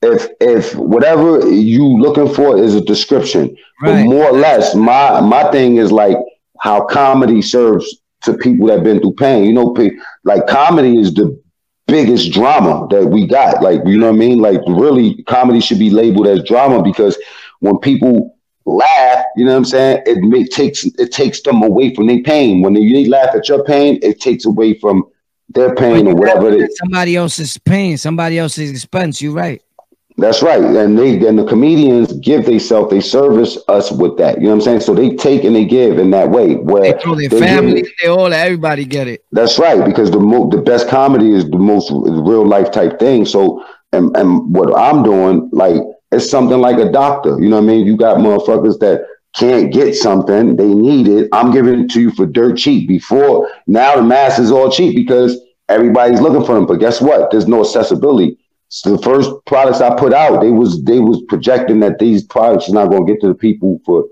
if 0.01 0.27
if 0.39 0.75
whatever 0.75 1.49
you 1.49 1.85
looking 1.85 2.33
for 2.33 2.57
is 2.57 2.75
a 2.75 2.81
description, 2.81 3.55
right. 3.81 4.03
but 4.03 4.09
more 4.09 4.25
or 4.25 4.37
less, 4.37 4.75
my 4.75 5.19
my 5.21 5.49
thing 5.51 5.77
is 5.77 5.91
like 5.91 6.17
how 6.59 6.85
comedy 6.85 7.41
serves 7.41 8.01
to 8.23 8.33
people 8.37 8.67
that 8.67 8.75
have 8.75 8.83
been 8.83 8.99
through 8.99 9.13
pain. 9.13 9.45
You 9.45 9.53
know, 9.53 9.75
like 10.23 10.47
comedy 10.47 10.97
is 10.97 11.13
the 11.13 11.39
biggest 11.87 12.31
drama 12.31 12.87
that 12.91 13.07
we 13.07 13.25
got. 13.25 13.63
Like, 13.63 13.81
you 13.85 13.97
know 13.97 14.07
what 14.07 14.15
I 14.15 14.19
mean? 14.19 14.39
Like, 14.39 14.61
really, 14.67 15.23
comedy 15.23 15.59
should 15.59 15.79
be 15.79 15.89
labeled 15.89 16.27
as 16.27 16.43
drama 16.43 16.83
because 16.83 17.17
when 17.59 17.79
people 17.79 18.37
laugh, 18.65 19.25
you 19.35 19.45
know 19.45 19.51
what 19.51 19.57
I'm 19.57 19.65
saying? 19.65 20.03
It 20.05 20.19
may, 20.19 20.45
takes 20.45 20.85
it 20.85 21.11
takes 21.11 21.41
them 21.41 21.63
away 21.63 21.95
from 21.95 22.07
their 22.07 22.21
pain. 22.21 22.61
When 22.61 22.73
they, 22.73 22.91
they 22.91 23.05
laugh 23.05 23.33
at 23.33 23.47
your 23.47 23.63
pain, 23.63 23.99
it 24.01 24.19
takes 24.19 24.45
away 24.45 24.77
from 24.79 25.05
their 25.49 25.73
pain 25.75 26.07
or 26.07 26.15
whatever. 26.15 26.49
It 26.49 26.61
is. 26.61 26.77
Somebody 26.77 27.15
else's 27.15 27.57
pain, 27.57 27.97
somebody 27.97 28.37
else's 28.37 28.69
expense. 28.69 29.21
You're 29.21 29.33
right. 29.33 29.61
That's 30.19 30.41
right. 30.41 30.63
And 30.63 30.97
they 30.97 31.27
and 31.27 31.37
the 31.37 31.45
comedians 31.45 32.11
give 32.13 32.45
themselves, 32.45 32.89
they 32.89 32.99
service 32.99 33.57
us 33.67 33.91
with 33.91 34.17
that. 34.17 34.37
You 34.37 34.45
know 34.45 34.49
what 34.49 34.55
I'm 34.55 34.61
saying? 34.61 34.79
So 34.81 34.95
they 34.95 35.15
take 35.15 35.43
and 35.43 35.55
they 35.55 35.63
give 35.65 35.99
in 35.99 36.09
that 36.11 36.31
way. 36.31 36.55
Where 36.55 36.91
they 36.93 36.99
throw 36.99 37.13
their 37.15 37.29
they 37.29 37.39
family, 37.39 37.85
they 38.01 38.09
all 38.09 38.33
everybody 38.33 38.85
get 38.85 39.07
it. 39.07 39.23
That's 39.31 39.59
right, 39.59 39.85
because 39.85 40.09
the 40.09 40.19
mo- 40.19 40.49
the 40.49 40.57
best 40.57 40.87
comedy 40.89 41.33
is 41.33 41.47
the 41.47 41.59
most 41.59 41.91
real 41.91 42.45
life 42.47 42.71
type 42.71 42.97
thing. 42.97 43.25
So 43.25 43.63
and 43.93 44.15
and 44.17 44.53
what 44.53 44.75
I'm 44.75 45.03
doing, 45.03 45.49
like 45.53 45.81
it's 46.11 46.29
something 46.29 46.59
like 46.59 46.77
a 46.77 46.91
doctor. 46.91 47.39
You 47.39 47.49
know 47.49 47.57
what 47.57 47.65
I 47.65 47.67
mean? 47.67 47.85
You 47.85 47.95
got 47.95 48.17
motherfuckers 48.17 48.79
that 48.79 49.05
can't 49.35 49.71
get 49.71 49.93
something, 49.93 50.55
they 50.55 50.67
need 50.67 51.07
it. 51.07 51.29
I'm 51.31 51.51
giving 51.51 51.81
it 51.81 51.91
to 51.91 52.01
you 52.01 52.11
for 52.11 52.25
dirt 52.25 52.57
cheap. 52.57 52.87
Before 52.87 53.47
now 53.67 53.95
the 53.95 54.01
mass 54.01 54.39
is 54.39 54.51
all 54.51 54.71
cheap 54.71 54.95
because 54.95 55.39
everybody's 55.69 56.21
looking 56.21 56.43
for 56.43 56.55
them. 56.55 56.65
But 56.65 56.77
guess 56.77 57.01
what? 57.01 57.29
There's 57.29 57.47
no 57.47 57.61
accessibility. 57.61 58.39
So 58.69 58.95
the 58.95 59.01
first 59.01 59.31
products 59.45 59.81
I 59.81 59.95
put 59.95 60.13
out, 60.13 60.41
they 60.41 60.51
was 60.51 60.83
they 60.83 60.99
was 60.99 61.21
projecting 61.29 61.79
that 61.81 61.99
these 61.99 62.23
products 62.23 62.69
are 62.69 62.73
not 62.73 62.89
going 62.89 63.05
to 63.05 63.13
get 63.13 63.21
to 63.21 63.27
the 63.27 63.35
people 63.35 63.79
for 63.85 64.05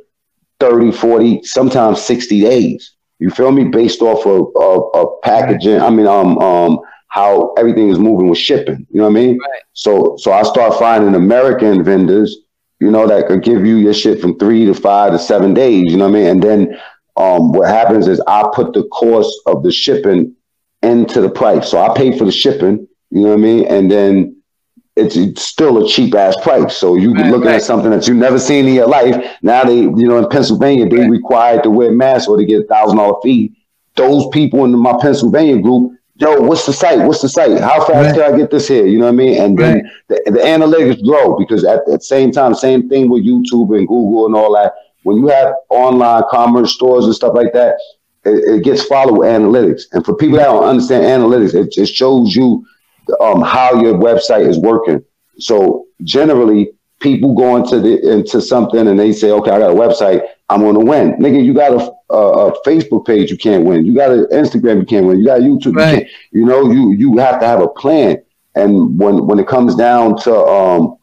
30, 0.59 0.91
40, 0.91 1.43
sometimes 1.43 2.01
60 2.01 2.41
days. 2.41 2.95
You 3.19 3.29
feel 3.29 3.51
me? 3.51 3.65
Based 3.65 4.01
off 4.01 4.25
of, 4.25 4.47
of, 4.55 4.83
of 4.93 5.21
packaging. 5.23 5.79
I 5.79 5.89
mean, 5.89 6.07
um, 6.07 6.37
um, 6.39 6.79
how 7.09 7.53
everything 7.57 7.89
is 7.89 7.99
moving 7.99 8.29
with 8.29 8.37
shipping. 8.37 8.85
You 8.89 8.99
know 8.99 9.03
what 9.03 9.11
I 9.17 9.21
mean? 9.21 9.39
Right. 9.39 9.61
So, 9.73 10.15
so 10.19 10.31
I 10.31 10.43
start 10.43 10.77
finding 10.77 11.15
American 11.15 11.83
vendors, 11.83 12.37
you 12.79 12.91
know, 12.91 13.07
that 13.07 13.27
could 13.27 13.43
give 13.43 13.65
you 13.65 13.77
your 13.77 13.93
shit 13.93 14.19
from 14.19 14.37
three 14.37 14.65
to 14.65 14.73
five 14.73 15.11
to 15.13 15.19
seven 15.19 15.53
days. 15.53 15.91
You 15.91 15.97
know 15.97 16.09
what 16.09 16.17
I 16.17 16.19
mean? 16.19 16.27
And 16.27 16.43
then, 16.43 16.79
um, 17.17 17.53
what 17.53 17.69
happens 17.69 18.07
is 18.07 18.21
I 18.27 18.45
put 18.53 18.73
the 18.73 18.83
cost 18.89 19.33
of 19.45 19.63
the 19.63 19.71
shipping 19.71 20.35
into 20.81 21.21
the 21.21 21.29
price. 21.29 21.69
So 21.71 21.79
I 21.79 21.95
pay 21.95 22.17
for 22.17 22.25
the 22.25 22.31
shipping. 22.31 22.85
You 23.11 23.21
know 23.21 23.29
what 23.29 23.39
I 23.39 23.41
mean? 23.41 23.65
And 23.67 23.89
then 23.89 24.34
it's, 24.95 25.15
it's 25.15 25.41
still 25.41 25.83
a 25.83 25.87
cheap 25.87 26.15
ass 26.15 26.35
price. 26.41 26.77
So 26.77 26.95
you 26.95 27.13
right, 27.13 27.31
looking 27.31 27.47
right. 27.47 27.55
at 27.55 27.63
something 27.63 27.91
that 27.91 28.07
you've 28.07 28.17
never 28.17 28.39
seen 28.39 28.67
in 28.67 28.73
your 28.73 28.87
life. 28.87 29.37
Now 29.41 29.63
they, 29.63 29.79
you 29.79 30.07
know, 30.07 30.17
in 30.17 30.29
Pennsylvania, 30.29 30.87
they 30.87 31.01
right. 31.01 31.09
required 31.09 31.63
to 31.63 31.69
wear 31.69 31.91
masks 31.91 32.27
or 32.27 32.37
to 32.37 32.45
get 32.45 32.61
a 32.61 32.67
thousand 32.67 32.97
dollar 32.97 33.19
fee. 33.21 33.55
Those 33.95 34.27
people 34.31 34.63
in 34.65 34.77
my 34.77 34.97
Pennsylvania 35.01 35.61
group, 35.61 35.93
yo, 36.15 36.41
what's 36.41 36.65
the 36.65 36.73
site? 36.73 36.99
What's 36.99 37.21
the 37.21 37.29
site? 37.29 37.59
How 37.59 37.85
fast 37.85 38.15
can 38.15 38.33
I 38.33 38.37
get 38.37 38.51
this 38.51 38.67
here? 38.67 38.85
You 38.85 38.99
know 38.99 39.05
what 39.05 39.13
I 39.13 39.15
mean? 39.15 39.41
And 39.41 39.57
then 39.57 39.91
the, 40.07 40.21
the 40.25 40.39
analytics 40.39 41.03
grow 41.05 41.37
because 41.37 41.63
at, 41.65 41.85
the 41.85 41.99
same 41.99 42.31
time, 42.31 42.55
same 42.55 42.89
thing 42.89 43.09
with 43.09 43.25
YouTube 43.25 43.77
and 43.77 43.87
Google 43.87 44.25
and 44.25 44.35
all 44.35 44.53
that. 44.55 44.73
When 45.03 45.17
you 45.17 45.27
have 45.27 45.53
online 45.69 46.23
commerce 46.29 46.73
stores 46.73 47.05
and 47.05 47.13
stuff 47.13 47.35
like 47.35 47.53
that, 47.53 47.75
it, 48.23 48.55
it 48.55 48.63
gets 48.63 48.83
followed 48.83 49.19
with 49.19 49.29
analytics. 49.29 49.83
And 49.91 50.03
for 50.03 50.15
people 50.15 50.37
that 50.37 50.45
don't 50.45 50.63
understand 50.63 51.03
analytics, 51.03 51.53
it, 51.53 51.77
it 51.77 51.87
shows 51.87 52.35
you 52.35 52.65
um, 53.19 53.41
how 53.41 53.81
your 53.81 53.95
website 53.95 54.47
is 54.47 54.57
working. 54.57 55.03
So 55.37 55.85
generally, 56.03 56.71
people 56.99 57.35
go 57.35 57.55
into 57.57 57.79
the 57.79 58.11
into 58.11 58.41
something 58.41 58.87
and 58.87 58.99
they 58.99 59.11
say, 59.11 59.31
okay, 59.31 59.51
I 59.51 59.59
got 59.59 59.71
a 59.71 59.73
website. 59.73 60.21
I'm 60.49 60.61
gonna 60.61 60.79
win. 60.79 61.13
Nigga, 61.13 61.43
you 61.43 61.53
got 61.53 61.73
a, 61.73 62.13
a, 62.13 62.47
a, 62.47 62.63
Facebook 62.63 63.05
page, 63.05 63.31
you 63.31 63.37
can't 63.37 63.65
win. 63.65 63.85
You 63.85 63.95
got 63.95 64.11
an 64.11 64.25
Instagram, 64.31 64.79
you 64.79 64.85
can't 64.85 65.05
win. 65.05 65.19
You 65.19 65.25
got 65.25 65.41
YouTube, 65.41 65.75
right. 65.75 66.07
you, 66.31 66.41
you 66.41 66.45
know, 66.45 66.71
you 66.71 66.93
you 66.93 67.17
have 67.17 67.39
to 67.39 67.47
have 67.47 67.61
a 67.61 67.67
plan. 67.67 68.17
And 68.55 68.97
when 68.99 69.27
when 69.27 69.39
it 69.39 69.47
comes 69.47 69.75
down 69.75 70.17
to 70.21 70.35
um, 70.35 70.97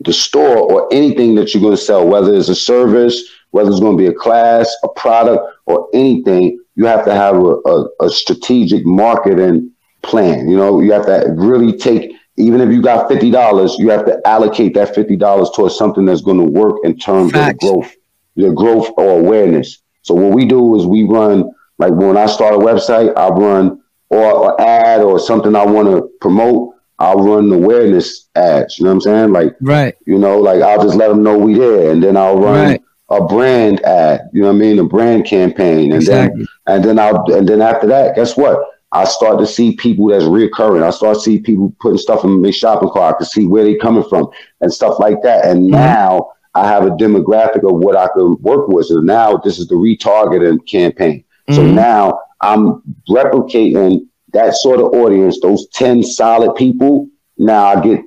the 0.00 0.12
store 0.12 0.58
or 0.58 0.92
anything 0.92 1.34
that 1.36 1.52
you're 1.52 1.62
going 1.62 1.76
to 1.76 1.82
sell, 1.82 2.06
whether 2.06 2.34
it's 2.34 2.48
a 2.48 2.54
service, 2.54 3.22
whether 3.50 3.70
it's 3.70 3.80
going 3.80 3.96
to 3.96 4.02
be 4.02 4.08
a 4.08 4.14
class, 4.14 4.74
a 4.84 4.88
product, 4.88 5.42
or 5.66 5.88
anything, 5.94 6.58
you 6.74 6.86
have 6.86 7.04
to 7.04 7.14
have 7.14 7.36
a, 7.36 7.54
a, 7.66 7.88
a 8.00 8.10
strategic 8.10 8.84
marketing 8.84 9.71
plan. 10.02 10.48
You 10.48 10.56
know, 10.56 10.80
you 10.80 10.92
have 10.92 11.06
to 11.06 11.32
really 11.36 11.76
take 11.76 12.12
even 12.36 12.60
if 12.60 12.70
you 12.72 12.80
got 12.80 13.08
fifty 13.08 13.30
dollars, 13.30 13.76
you 13.78 13.90
have 13.90 14.06
to 14.06 14.20
allocate 14.26 14.74
that 14.74 14.94
fifty 14.94 15.16
dollars 15.16 15.50
towards 15.54 15.76
something 15.76 16.04
that's 16.04 16.22
going 16.22 16.38
to 16.38 16.44
work 16.44 16.76
in 16.84 16.98
terms 16.98 17.32
Facts. 17.32 17.52
of 17.52 17.58
growth, 17.60 17.94
your 18.34 18.52
growth 18.52 18.90
or 18.96 19.18
awareness. 19.18 19.82
So 20.02 20.14
what 20.14 20.32
we 20.32 20.46
do 20.46 20.76
is 20.76 20.86
we 20.86 21.04
run 21.04 21.50
like 21.78 21.92
when 21.92 22.16
I 22.16 22.26
start 22.26 22.54
a 22.54 22.58
website, 22.58 23.16
I 23.16 23.28
run 23.28 23.82
or, 24.08 24.52
an 24.52 24.66
ad 24.66 25.00
or 25.00 25.18
something 25.18 25.54
I 25.54 25.64
want 25.64 25.88
to 25.88 26.08
promote. 26.20 26.74
I'll 26.98 27.18
run 27.18 27.52
awareness 27.52 28.28
ads. 28.36 28.78
You 28.78 28.84
know 28.84 28.90
what 28.90 28.94
I'm 28.94 29.00
saying? 29.00 29.32
Like, 29.32 29.56
right. 29.60 29.96
You 30.06 30.18
know, 30.18 30.38
like 30.38 30.62
I'll 30.62 30.82
just 30.82 30.96
let 30.96 31.08
them 31.08 31.22
know 31.22 31.36
we 31.36 31.54
there, 31.54 31.90
and 31.90 32.02
then 32.02 32.16
I'll 32.16 32.38
run 32.38 32.70
right. 32.70 32.82
a 33.08 33.24
brand 33.26 33.80
ad. 33.82 34.30
You 34.32 34.42
know 34.42 34.48
what 34.48 34.56
I 34.56 34.58
mean? 34.58 34.78
A 34.78 34.84
brand 34.84 35.26
campaign, 35.26 35.92
and 35.92 35.94
exactly. 35.94 36.46
then 36.66 36.76
and 36.76 36.84
then 36.84 36.98
I'll 36.98 37.24
and 37.32 37.48
then 37.48 37.60
after 37.60 37.86
that, 37.88 38.14
guess 38.14 38.36
what? 38.36 38.58
I 38.92 39.04
start 39.04 39.38
to 39.38 39.46
see 39.46 39.74
people 39.76 40.08
that's 40.08 40.24
reoccurring. 40.24 40.82
I 40.82 40.90
start 40.90 41.16
to 41.16 41.20
see 41.20 41.40
people 41.40 41.74
putting 41.80 41.98
stuff 41.98 42.24
in 42.24 42.42
their 42.42 42.52
shopping 42.52 42.90
cart. 42.90 43.14
I 43.14 43.18
can 43.18 43.26
see 43.26 43.46
where 43.46 43.64
they're 43.64 43.78
coming 43.78 44.04
from 44.08 44.28
and 44.60 44.72
stuff 44.72 44.98
like 44.98 45.22
that. 45.22 45.46
And 45.46 45.62
mm-hmm. 45.62 45.72
now 45.72 46.32
I 46.54 46.68
have 46.68 46.84
a 46.84 46.90
demographic 46.90 47.68
of 47.68 47.78
what 47.78 47.96
I 47.96 48.08
can 48.08 48.36
work 48.42 48.68
with. 48.68 48.86
So 48.86 48.96
now 49.00 49.38
this 49.38 49.58
is 49.58 49.68
the 49.68 49.76
retargeting 49.76 50.68
campaign. 50.68 51.24
Mm-hmm. 51.48 51.54
So 51.54 51.66
now 51.66 52.20
I'm 52.42 52.82
replicating 53.08 54.06
that 54.34 54.54
sort 54.56 54.80
of 54.80 54.86
audience, 54.92 55.40
those 55.40 55.68
10 55.68 56.02
solid 56.02 56.54
people. 56.56 57.08
Now 57.38 57.64
I 57.64 57.80
get 57.80 58.00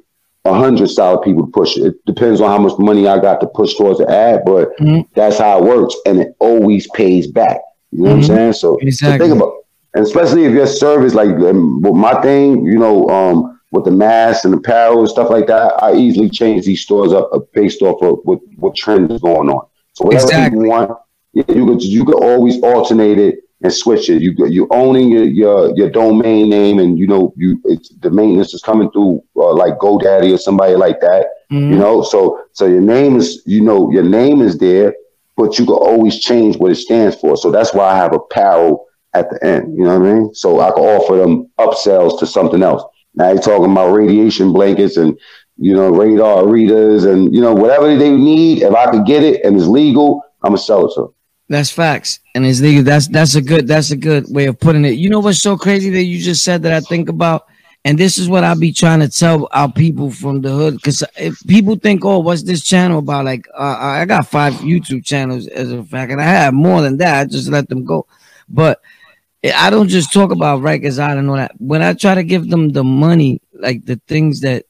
a 0.46 0.54
hundred 0.54 0.90
solid 0.90 1.24
people 1.24 1.48
to 1.48 1.52
push 1.52 1.78
it. 1.78 1.88
It 1.88 2.06
depends 2.06 2.42
on 2.42 2.50
how 2.50 2.60
much 2.60 2.78
money 2.78 3.08
I 3.08 3.20
got 3.20 3.42
to 3.42 3.48
push 3.48 3.74
towards 3.76 3.98
the 3.98 4.10
ad, 4.10 4.44
but 4.46 4.78
mm-hmm. 4.78 5.02
that's 5.16 5.40
how 5.40 5.58
it 5.58 5.64
works. 5.64 5.96
And 6.06 6.20
it 6.20 6.36
always 6.40 6.88
pays 6.92 7.26
back. 7.26 7.60
You 7.92 8.04
know 8.04 8.10
what 8.10 8.12
I'm 8.12 8.22
mm-hmm. 8.22 8.36
saying? 8.36 8.54
So, 8.54 8.78
exactly. 8.78 9.28
so 9.28 9.34
think 9.34 9.42
about 9.42 9.65
and 9.96 10.04
especially 10.04 10.44
if 10.44 10.52
your 10.52 10.68
service, 10.68 11.14
like 11.14 11.30
um, 11.30 11.82
with 11.82 11.94
my 11.94 12.22
thing, 12.22 12.66
you 12.66 12.78
know, 12.78 13.08
um, 13.08 13.62
with 13.72 13.86
the 13.86 13.92
masks 13.92 14.44
and 14.44 14.54
apparel 14.54 15.00
and 15.00 15.10
stuff 15.10 15.30
like 15.30 15.48
that, 15.48 15.82
I 15.82 15.96
easily 15.96 16.30
change 16.30 16.66
these 16.66 16.82
stores 16.82 17.14
up 17.14 17.32
based 17.54 17.82
off 17.82 18.02
of 18.04 18.20
what, 18.24 18.40
what 18.58 18.76
trend 18.76 19.10
is 19.10 19.22
going 19.22 19.50
on. 19.50 19.66
So 19.94 20.04
whatever 20.04 20.26
exactly. 20.26 20.60
you 20.60 20.70
want, 20.70 20.98
you 21.32 21.66
could 21.66 21.82
you 21.82 22.04
could 22.04 22.22
always 22.22 22.62
alternate 22.62 23.18
it 23.18 23.40
and 23.64 23.74
switch 23.74 24.10
it. 24.10 24.22
You 24.22 24.36
you 24.48 24.68
owning 24.70 25.12
your, 25.12 25.24
your 25.24 25.78
your 25.78 25.90
domain 25.90 26.50
name, 26.50 26.80
and 26.80 27.00
you 27.00 27.08
know 27.08 27.34
you 27.38 27.62
it's 27.64 27.90
the 28.02 28.10
maintenance 28.10 28.54
is 28.54 28.62
coming 28.62 28.92
through 28.92 29.24
uh, 29.38 29.54
like 29.54 29.78
GoDaddy 29.78 30.34
or 30.34 30.38
somebody 30.38 30.76
like 30.76 31.00
that. 31.00 31.28
Mm-hmm. 31.52 31.72
You 31.72 31.78
know, 31.78 32.04
so 32.04 32.42
so 32.52 32.66
your 32.66 32.82
name 32.82 33.16
is 33.16 33.44
you 33.46 33.62
know 33.62 33.90
your 33.92 34.04
name 34.04 34.42
is 34.42 34.58
there, 34.58 34.94
but 35.38 35.58
you 35.58 35.66
can 35.66 35.76
always 35.76 36.20
change 36.20 36.58
what 36.58 36.72
it 36.72 36.76
stands 36.76 37.16
for. 37.16 37.38
So 37.38 37.50
that's 37.50 37.74
why 37.74 37.86
I 37.86 37.96
have 37.96 38.14
apparel 38.14 38.85
at 39.16 39.30
the 39.30 39.44
end. 39.46 39.78
You 39.78 39.84
know 39.86 40.00
what 40.00 40.08
I 40.08 40.14
mean? 40.14 40.36
So 40.36 40.60
I 40.60 40.72
can 40.72 40.84
offer 40.84 41.18
them 41.18 41.50
upsells 41.60 42.20
to 42.20 42.28
something 42.28 42.62
else. 42.62 42.84
Now 43.16 43.32
you're 43.32 43.42
talking 43.42 43.72
about 43.72 43.94
radiation 43.94 44.52
blankets 44.52 44.98
and 44.98 45.18
you 45.58 45.74
know 45.74 45.90
radar 45.90 46.48
readers 46.48 47.06
and 47.06 47.34
you 47.34 47.42
know 47.42 47.54
whatever 47.54 47.96
they 47.96 48.12
need. 48.12 48.62
If 48.62 48.74
I 48.74 48.92
could 48.92 49.06
get 49.06 49.24
it 49.24 49.44
and 49.46 49.56
it's 49.56 49.66
legal, 49.66 50.22
I'm 50.44 50.52
gonna 50.52 50.58
sell 50.58 50.86
it 50.86 50.94
to 50.96 51.02
them. 51.02 51.14
That's 51.48 51.70
facts, 51.70 52.20
and 52.34 52.46
it's 52.46 52.60
legal. 52.60 52.84
That's 52.84 53.08
that's 53.08 53.36
a 53.36 53.42
good 53.42 53.68
that's 53.68 53.92
a 53.92 53.96
good 53.96 54.26
way 54.30 54.46
of 54.46 54.60
putting 54.60 54.84
it. 54.84 54.96
You 54.96 55.10
know 55.10 55.20
what's 55.20 55.42
so 55.42 55.58
crazy 55.58 55.90
that 55.92 56.04
you 56.04 56.20
just 56.20 56.44
said 56.44 56.64
that 56.64 56.74
I 56.74 56.82
think 56.82 57.08
about, 57.08 57.48
and 57.86 57.98
this 57.98 58.18
is 58.18 58.28
what 58.28 58.44
I 58.44 58.56
be 58.56 58.74
trying 58.74 59.00
to 59.02 59.10
tell 59.10 59.48
our 59.52 59.72
people 59.72 60.10
from 60.10 60.42
the 60.42 60.50
hood, 60.50 60.76
because 60.76 61.04
if 61.18 61.40
people 61.48 61.76
think, 61.76 62.04
oh, 62.04 62.20
what's 62.20 62.44
this 62.44 62.64
channel 62.64 63.00
about? 63.00 63.26
Like, 63.26 63.48
uh, 63.54 63.78
I 63.80 64.06
got 64.06 64.28
five 64.28 64.54
YouTube 64.56 65.06
channels 65.06 65.48
as 65.48 65.72
a 65.72 65.84
fact, 65.84 66.12
and 66.12 66.20
I 66.20 66.26
have 66.26 66.54
more 66.54 66.82
than 66.82 66.98
that. 66.98 67.20
I 67.20 67.26
just 67.26 67.48
let 67.48 67.70
them 67.70 67.86
go, 67.86 68.08
but 68.50 68.82
I 69.54 69.70
don't 69.70 69.90
just 69.90 70.14
talk 70.14 70.32
about 70.32 70.62
Rikers 70.62 71.00
Island 71.00 71.30
all 71.30 71.36
that. 71.36 71.52
When 71.58 71.82
I 71.82 71.94
try 71.94 72.16
to 72.16 72.24
give 72.24 72.50
them 72.50 72.70
the 72.70 72.84
money, 72.84 73.42
like 73.54 73.86
the 73.86 74.00
things 74.08 74.42
that 74.42 74.66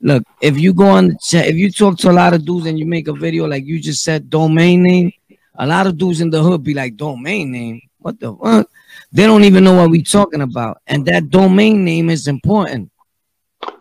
look, 0.00 0.24
if 0.40 0.58
you 0.58 0.74
go 0.74 0.86
on 0.86 1.08
the 1.08 1.18
chat, 1.22 1.46
if 1.46 1.56
you 1.56 1.70
talk 1.70 1.98
to 1.98 2.10
a 2.10 2.12
lot 2.12 2.34
of 2.34 2.44
dudes 2.44 2.66
and 2.66 2.78
you 2.78 2.86
make 2.86 3.08
a 3.08 3.12
video 3.12 3.46
like 3.46 3.64
you 3.64 3.80
just 3.80 4.02
said, 4.02 4.28
domain 4.28 4.82
name, 4.82 5.12
a 5.54 5.66
lot 5.66 5.86
of 5.86 5.96
dudes 5.96 6.20
in 6.20 6.30
the 6.30 6.42
hood 6.42 6.62
be 6.62 6.74
like, 6.74 6.96
domain 6.96 7.52
name. 7.52 7.80
What 7.98 8.18
the 8.18 8.34
fuck? 8.34 8.68
They 9.12 9.24
don't 9.24 9.44
even 9.44 9.64
know 9.64 9.74
what 9.74 9.90
we 9.90 10.02
talking 10.02 10.42
about. 10.42 10.78
And 10.86 11.06
that 11.06 11.30
domain 11.30 11.84
name 11.84 12.10
is 12.10 12.26
important. 12.26 12.90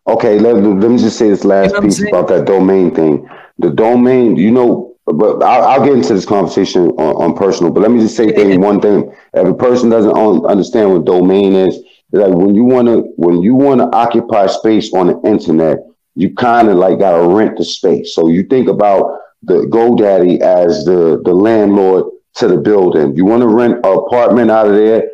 Okay, 0.08 0.40
let, 0.40 0.56
let 0.56 0.92
me 0.92 0.98
just 0.98 1.18
say 1.18 1.30
this 1.30 1.44
last 1.44 1.74
you 1.74 1.74
know 1.74 1.82
piece 1.82 2.08
about 2.08 2.28
that 2.28 2.46
domain 2.46 2.94
thing. 2.94 3.28
The 3.58 3.72
domain, 3.72 4.36
you 4.36 4.52
know, 4.52 4.91
but 5.06 5.44
I'll, 5.44 5.64
I'll, 5.64 5.84
get 5.84 5.94
into 5.94 6.14
this 6.14 6.26
conversation 6.26 6.90
on, 6.92 7.32
on, 7.32 7.36
personal. 7.36 7.72
But 7.72 7.82
let 7.82 7.92
me 7.92 8.00
just 8.00 8.16
say 8.16 8.32
thing, 8.32 8.62
one 8.62 8.80
thing: 8.80 9.14
if 9.34 9.48
a 9.48 9.54
person 9.54 9.90
doesn't 9.90 10.12
understand 10.12 10.92
what 10.92 11.06
domain 11.06 11.54
is, 11.54 11.80
like 12.12 12.34
when 12.34 12.54
you 12.54 12.64
want 12.64 12.88
to 12.88 13.12
when 13.16 13.42
you 13.42 13.56
want 13.56 13.82
to 13.82 13.88
occupy 13.96 14.48
space 14.48 14.94
on 14.94 15.08
the 15.08 15.22
internet, 15.28 15.80
you 16.16 16.34
kind 16.34 16.70
of 16.70 16.78
like 16.78 17.00
got 17.00 17.18
to 17.18 17.28
rent 17.28 17.58
the 17.58 17.66
space. 17.66 18.14
So 18.14 18.28
you 18.28 18.44
think 18.44 18.68
about 18.68 19.20
the 19.44 19.66
GoDaddy 19.66 20.42
as 20.42 20.86
the 20.86 21.22
the 21.24 21.34
landlord 21.34 22.06
to 22.36 22.48
the 22.48 22.58
building. 22.58 23.16
You 23.16 23.26
want 23.26 23.42
to 23.42 23.48
rent 23.48 23.86
an 23.86 23.94
apartment 23.94 24.52
out 24.52 24.68
of 24.68 24.76
there, 24.76 25.10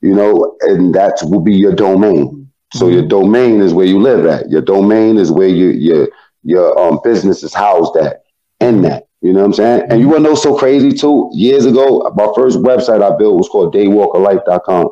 you 0.00 0.14
know, 0.14 0.56
and 0.62 0.94
that 0.94 1.18
will 1.22 1.40
be 1.40 1.54
your 1.54 1.74
domain. 1.74 2.50
So 2.74 2.84
mm-hmm. 2.84 2.94
your 2.94 3.08
domain 3.08 3.60
is 3.60 3.72
where 3.72 3.86
you 3.86 4.00
live 4.00 4.26
at. 4.26 4.50
Your 4.50 4.62
domain 4.62 5.16
is 5.16 5.32
where 5.32 5.48
your 5.48 5.72
your 5.72 6.08
your 6.42 6.78
um, 6.78 7.00
business 7.02 7.42
is 7.42 7.54
housed 7.54 7.96
at. 7.96 8.22
In 8.60 8.82
that. 8.82 9.06
You 9.20 9.34
know 9.34 9.40
what 9.40 9.46
I'm 9.46 9.52
saying? 9.54 9.82
And 9.90 10.00
you 10.00 10.06
mm-hmm. 10.06 10.12
want 10.12 10.24
to 10.24 10.30
know 10.30 10.34
so 10.34 10.56
crazy 10.56 10.92
too? 10.92 11.30
Years 11.32 11.66
ago, 11.66 12.10
my 12.16 12.32
first 12.34 12.58
website 12.58 13.02
I 13.02 13.16
built 13.16 13.36
was 13.36 13.48
called 13.48 13.74
daywalkerlife.com. 13.74 14.90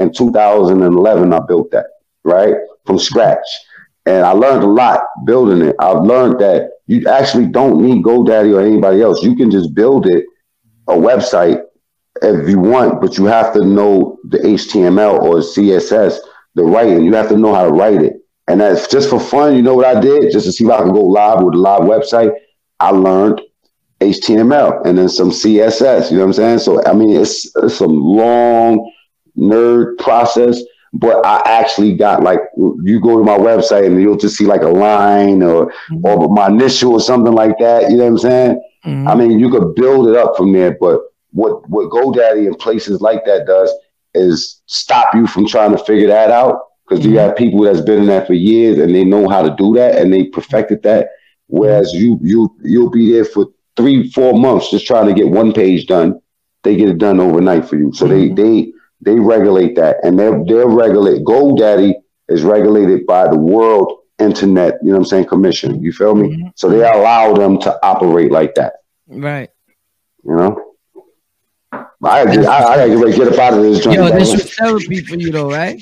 In 0.00 0.12
2011, 0.12 1.32
I 1.32 1.40
built 1.40 1.70
that, 1.72 1.86
right? 2.24 2.54
From 2.86 2.98
scratch. 2.98 3.46
And 4.06 4.24
I 4.24 4.30
learned 4.30 4.64
a 4.64 4.66
lot 4.66 5.00
building 5.24 5.66
it. 5.66 5.76
I've 5.80 6.02
learned 6.02 6.40
that 6.40 6.70
you 6.86 7.06
actually 7.08 7.46
don't 7.46 7.82
need 7.82 8.04
GoDaddy 8.04 8.54
or 8.54 8.60
anybody 8.60 9.02
else. 9.02 9.22
You 9.22 9.36
can 9.36 9.50
just 9.50 9.74
build 9.74 10.06
it, 10.06 10.24
a 10.88 10.94
website, 10.94 11.62
if 12.22 12.48
you 12.48 12.58
want, 12.58 13.00
but 13.00 13.18
you 13.18 13.26
have 13.26 13.52
to 13.52 13.64
know 13.64 14.18
the 14.24 14.38
HTML 14.38 15.20
or 15.20 15.36
CSS, 15.36 16.18
the 16.54 16.62
writing. 16.62 17.04
You 17.04 17.14
have 17.14 17.28
to 17.28 17.36
know 17.36 17.54
how 17.54 17.64
to 17.64 17.70
write 17.70 18.02
it. 18.02 18.14
And 18.48 18.60
that's 18.60 18.88
just 18.88 19.10
for 19.10 19.20
fun. 19.20 19.54
You 19.56 19.62
know 19.62 19.74
what 19.74 19.84
I 19.84 20.00
did? 20.00 20.32
Just 20.32 20.46
to 20.46 20.52
see 20.52 20.64
if 20.64 20.70
I 20.70 20.78
can 20.78 20.92
go 20.92 21.02
live 21.02 21.42
with 21.42 21.54
a 21.54 21.58
live 21.58 21.82
website. 21.82 22.32
I 22.80 22.90
learned 22.90 23.42
HTML 24.00 24.86
and 24.86 24.98
then 24.98 25.08
some 25.08 25.30
CSS. 25.30 26.10
You 26.10 26.18
know 26.18 26.24
what 26.24 26.28
I'm 26.28 26.32
saying? 26.34 26.58
So 26.60 26.84
I 26.84 26.92
mean, 26.92 27.10
it's, 27.10 27.50
it's 27.56 27.76
some 27.76 27.96
long 27.96 28.92
nerd 29.36 29.98
process. 29.98 30.62
But 30.94 31.24
I 31.26 31.42
actually 31.44 31.96
got 31.96 32.22
like 32.22 32.40
you 32.56 32.98
go 33.00 33.18
to 33.18 33.24
my 33.24 33.36
website 33.36 33.86
and 33.86 34.00
you'll 34.00 34.16
just 34.16 34.36
see 34.36 34.46
like 34.46 34.62
a 34.62 34.68
line 34.68 35.42
or 35.42 35.66
mm-hmm. 35.90 36.04
or 36.04 36.28
my 36.28 36.46
initial 36.46 36.92
or 36.92 37.00
something 37.00 37.34
like 37.34 37.58
that. 37.58 37.90
You 37.90 37.98
know 37.98 38.04
what 38.04 38.10
I'm 38.10 38.18
saying? 38.18 38.62
Mm-hmm. 38.86 39.08
I 39.08 39.14
mean, 39.14 39.38
you 39.38 39.50
could 39.50 39.74
build 39.74 40.08
it 40.08 40.16
up 40.16 40.36
from 40.36 40.52
there. 40.52 40.78
But 40.80 41.00
what 41.32 41.68
what 41.68 41.90
GoDaddy 41.90 42.46
and 42.46 42.58
places 42.58 43.02
like 43.02 43.24
that 43.26 43.46
does 43.46 43.70
is 44.14 44.62
stop 44.64 45.14
you 45.14 45.26
from 45.26 45.46
trying 45.46 45.72
to 45.72 45.84
figure 45.84 46.08
that 46.08 46.30
out 46.30 46.62
because 46.88 47.04
mm-hmm. 47.04 47.10
you 47.10 47.16
got 47.16 47.36
people 47.36 47.60
that's 47.60 47.82
been 47.82 48.00
in 48.00 48.06
that 48.06 48.26
for 48.26 48.32
years 48.32 48.78
and 48.78 48.94
they 48.94 49.04
know 49.04 49.28
how 49.28 49.42
to 49.42 49.54
do 49.56 49.74
that 49.74 49.96
and 49.98 50.12
they 50.12 50.24
perfected 50.24 50.82
that. 50.84 51.10
Whereas 51.48 51.92
you 51.92 52.18
you 52.22 52.56
you'll 52.62 52.90
be 52.90 53.12
there 53.12 53.26
for 53.26 53.46
three, 53.78 54.10
four 54.10 54.38
months 54.38 54.70
just 54.70 54.86
trying 54.86 55.06
to 55.06 55.14
get 55.14 55.28
one 55.28 55.54
page 55.54 55.86
done. 55.86 56.20
They 56.64 56.76
get 56.76 56.90
it 56.90 56.98
done 56.98 57.20
overnight 57.20 57.66
for 57.66 57.76
you. 57.76 57.94
So 57.94 58.06
mm-hmm. 58.06 58.34
they 58.34 58.42
they 58.42 58.72
they 59.00 59.18
regulate 59.18 59.76
that, 59.76 59.96
and 60.02 60.18
they're 60.18 60.44
they're 60.44 60.66
regulate. 60.66 61.22
GoDaddy 61.22 61.94
is 62.28 62.42
regulated 62.42 63.06
by 63.06 63.28
the 63.28 63.38
World 63.38 64.00
Internet. 64.18 64.80
You 64.82 64.88
know 64.88 64.94
what 64.94 64.98
I'm 64.98 65.04
saying? 65.06 65.26
Commission. 65.26 65.80
You 65.80 65.92
feel 65.92 66.14
me? 66.14 66.28
Mm-hmm. 66.28 66.48
So 66.56 66.68
they 66.68 66.82
allow 66.82 67.32
them 67.32 67.58
to 67.60 67.78
operate 67.86 68.32
like 68.32 68.56
that. 68.56 68.74
Right. 69.06 69.50
You 70.24 70.36
know. 70.36 70.64
I 71.72 72.32
just, 72.32 72.48
I, 72.48 72.84
I 72.84 72.88
gotta 72.88 73.12
get 73.12 73.32
up 73.32 73.38
out 73.38 73.54
of 73.54 73.62
this 73.62 73.82
joint. 73.82 73.96
Yo, 73.96 74.08
this 74.10 74.32
was 74.32 74.54
therapy 74.54 75.00
for 75.00 75.16
you 75.16 75.30
though, 75.30 75.50
right? 75.50 75.80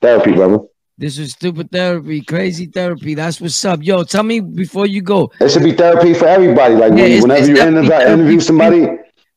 Therapy, 0.00 0.32
brother. 0.32 0.60
This 1.00 1.16
is 1.16 1.30
stupid 1.30 1.70
therapy, 1.70 2.20
crazy 2.22 2.66
therapy. 2.66 3.14
That's 3.14 3.40
what's 3.40 3.64
up. 3.64 3.84
Yo, 3.84 4.02
tell 4.02 4.24
me 4.24 4.40
before 4.40 4.84
you 4.84 5.00
go. 5.00 5.30
It 5.40 5.48
should 5.48 5.62
be 5.62 5.70
therapy 5.70 6.12
for 6.12 6.26
everybody. 6.26 6.74
Like 6.74 6.92
yeah, 6.94 7.20
when, 7.20 7.22
whenever 7.22 7.46
you 7.46 7.56
interview, 7.62 7.92
interview 7.92 8.40
somebody. 8.40 8.88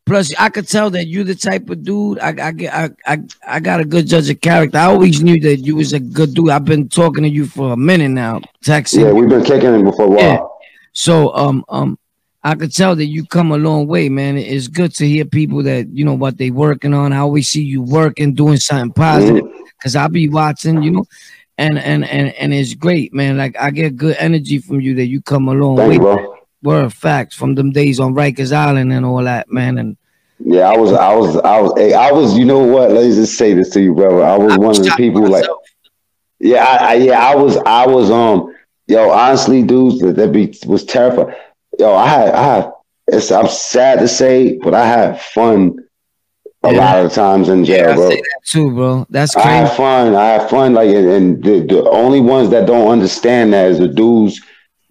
Plus, 0.07 0.33
I 0.39 0.49
could 0.49 0.67
tell 0.67 0.89
that 0.89 1.05
you 1.05 1.23
the 1.23 1.35
type 1.35 1.69
of 1.69 1.83
dude. 1.83 2.17
I, 2.17 2.29
I, 2.29 2.53
I, 2.71 2.89
I, 3.05 3.17
I 3.47 3.59
got 3.59 3.79
a 3.79 3.85
good 3.85 4.07
judge 4.07 4.27
of 4.31 4.41
character. 4.41 4.75
I 4.75 4.85
always 4.85 5.21
knew 5.21 5.39
that 5.41 5.57
you 5.57 5.75
was 5.75 5.93
a 5.93 5.99
good 5.99 6.33
dude. 6.33 6.49
I've 6.49 6.65
been 6.65 6.89
talking 6.89 7.21
to 7.21 7.29
you 7.29 7.45
for 7.45 7.73
a 7.73 7.77
minute 7.77 8.09
now, 8.09 8.41
texting. 8.65 9.03
Yeah, 9.03 9.11
we've 9.11 9.29
been 9.29 9.43
kicking 9.43 9.75
it 9.75 9.83
before 9.83 10.05
a 10.05 10.09
while. 10.09 10.17
Yeah. 10.17 10.39
So, 10.93 11.31
um, 11.35 11.63
um, 11.69 11.99
I 12.43 12.55
could 12.55 12.73
tell 12.73 12.95
that 12.95 13.05
you 13.05 13.23
come 13.23 13.51
a 13.51 13.57
long 13.57 13.85
way, 13.85 14.09
man. 14.09 14.35
It's 14.35 14.67
good 14.67 14.95
to 14.95 15.07
hear 15.07 15.25
people 15.25 15.61
that 15.61 15.89
you 15.95 16.03
know 16.05 16.15
what 16.15 16.39
they 16.39 16.49
working 16.49 16.95
on. 16.95 17.13
I 17.13 17.19
always 17.19 17.49
see 17.49 17.61
you 17.61 17.83
working, 17.83 18.33
doing 18.33 18.57
something 18.57 18.93
positive. 18.93 19.43
Mm-hmm. 19.43 19.63
Cause 19.83 19.95
I'll 19.95 20.09
be 20.09 20.29
watching, 20.29 20.83
you 20.83 20.91
know, 20.91 21.05
and 21.57 21.77
and 21.77 22.05
and 22.05 22.33
and 22.33 22.53
it's 22.53 22.73
great, 22.73 23.13
man. 23.13 23.37
Like 23.37 23.55
I 23.59 23.71
get 23.71 23.97
good 23.97 24.15
energy 24.19 24.59
from 24.59 24.81
you 24.81 24.95
that 24.95 25.07
you 25.07 25.21
come 25.21 25.47
along 25.47 25.75
long 25.75 25.89
Thank 25.89 25.89
way. 25.89 25.95
You, 25.95 26.17
bro. 26.17 26.37
Word 26.63 26.93
facts 26.93 27.35
from 27.35 27.55
them 27.55 27.71
days 27.71 27.99
on 27.99 28.13
Rikers 28.13 28.53
Island 28.53 28.93
and 28.93 29.05
all 29.05 29.23
that, 29.23 29.51
man. 29.51 29.77
And 29.77 29.97
yeah, 30.39 30.69
I 30.69 30.77
was, 30.77 30.91
I 30.93 31.15
was, 31.15 31.37
I 31.37 31.59
was, 31.59 31.93
I 31.93 32.11
was. 32.11 32.37
You 32.37 32.45
know 32.45 32.59
what? 32.59 32.91
Let 32.91 33.03
me 33.03 33.15
just 33.15 33.37
say 33.37 33.53
this 33.53 33.69
to 33.71 33.81
you, 33.81 33.95
brother. 33.95 34.23
I 34.23 34.37
was 34.37 34.53
I 34.53 34.57
one 34.57 34.77
of 34.77 34.83
the 34.83 34.93
people 34.97 35.27
like, 35.27 35.45
yeah, 36.39 36.63
I, 36.63 36.75
I, 36.75 36.93
yeah, 36.95 37.19
I 37.19 37.35
was, 37.35 37.57
I 37.57 37.87
was, 37.87 38.11
um, 38.11 38.53
yo, 38.87 39.09
honestly, 39.09 39.63
dudes, 39.63 39.99
that, 40.01 40.15
that 40.17 40.31
be 40.31 40.55
was 40.67 40.85
terrified. 40.85 41.35
Yo, 41.79 41.95
I 41.95 42.07
had, 42.07 42.29
I 42.29 42.43
had. 42.43 42.71
It's, 43.07 43.31
I'm 43.31 43.47
sad 43.47 43.99
to 43.99 44.07
say, 44.07 44.57
but 44.57 44.73
I 44.73 44.85
had 44.85 45.19
fun 45.19 45.77
a 46.63 46.71
yeah. 46.71 46.79
lot 46.79 47.05
of 47.05 47.11
times 47.11 47.49
in 47.49 47.65
jail, 47.65 47.87
yeah, 47.87 47.91
I 47.91 47.95
bro. 47.95 48.09
Say 48.09 48.15
that 48.17 48.41
too, 48.45 48.71
bro. 48.71 49.07
That's 49.09 49.33
crazy. 49.33 49.49
I 49.49 49.53
have 49.53 49.75
fun. 49.75 50.15
I 50.15 50.25
have 50.25 50.49
fun. 50.49 50.73
Like, 50.73 50.89
and, 50.89 51.43
the, 51.43 51.61
the 51.61 51.89
only 51.89 52.19
ones 52.19 52.49
that 52.51 52.67
don't 52.67 52.87
understand 52.87 53.53
that 53.53 53.71
is 53.71 53.79
the 53.79 53.87
dudes 53.87 54.39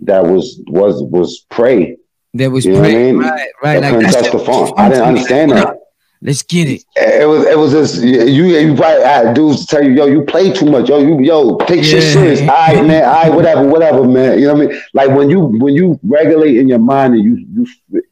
that 0.01 0.25
was 0.25 0.61
was 0.67 1.03
was 1.05 1.47
prey. 1.49 1.97
That 2.35 2.51
was 2.51 2.65
you 2.65 2.79
prey. 2.79 3.09
I 3.09 3.13
mean? 3.13 3.19
Right, 3.19 3.49
right. 3.63 3.81
That 3.81 3.95
like 3.95 4.13
touch 4.13 4.33
the 4.33 4.39
phone. 4.39 4.73
I 4.77 4.89
didn't 4.89 5.05
understand 5.05 5.53
that. 5.53 5.77
Let's 6.23 6.43
get 6.43 6.69
it. 6.69 6.85
Eh, 6.97 7.23
it 7.23 7.27
was 7.27 7.47
it 7.47 7.57
was 7.57 7.73
just 7.73 8.03
you 8.03 8.47
you 8.47 8.75
probably 8.75 9.03
had 9.03 9.35
dudes 9.35 9.65
tell 9.65 9.83
you, 9.83 9.93
yo, 9.93 10.07
you 10.07 10.23
play 10.25 10.53
too 10.53 10.67
much. 10.67 10.89
Yo, 10.89 10.99
you 10.99 11.19
yo, 11.21 11.57
take 11.59 11.79
yeah. 11.79 11.83
shit 11.83 12.03
serious. 12.03 12.41
All 12.41 12.49
right, 12.49 12.85
man. 12.85 13.05
All 13.05 13.11
right, 13.11 13.33
whatever, 13.33 13.67
whatever, 13.67 14.05
man. 14.07 14.39
You 14.39 14.49
know 14.49 14.55
what 14.55 14.65
I 14.65 14.67
mean? 14.67 14.83
Like 14.93 15.11
when 15.11 15.31
you 15.31 15.41
when 15.41 15.75
you 15.75 15.99
regulate 16.03 16.57
in 16.59 16.69
your 16.69 16.79
mind 16.79 17.15
and 17.15 17.25
you 17.25 17.67
you 17.91 18.03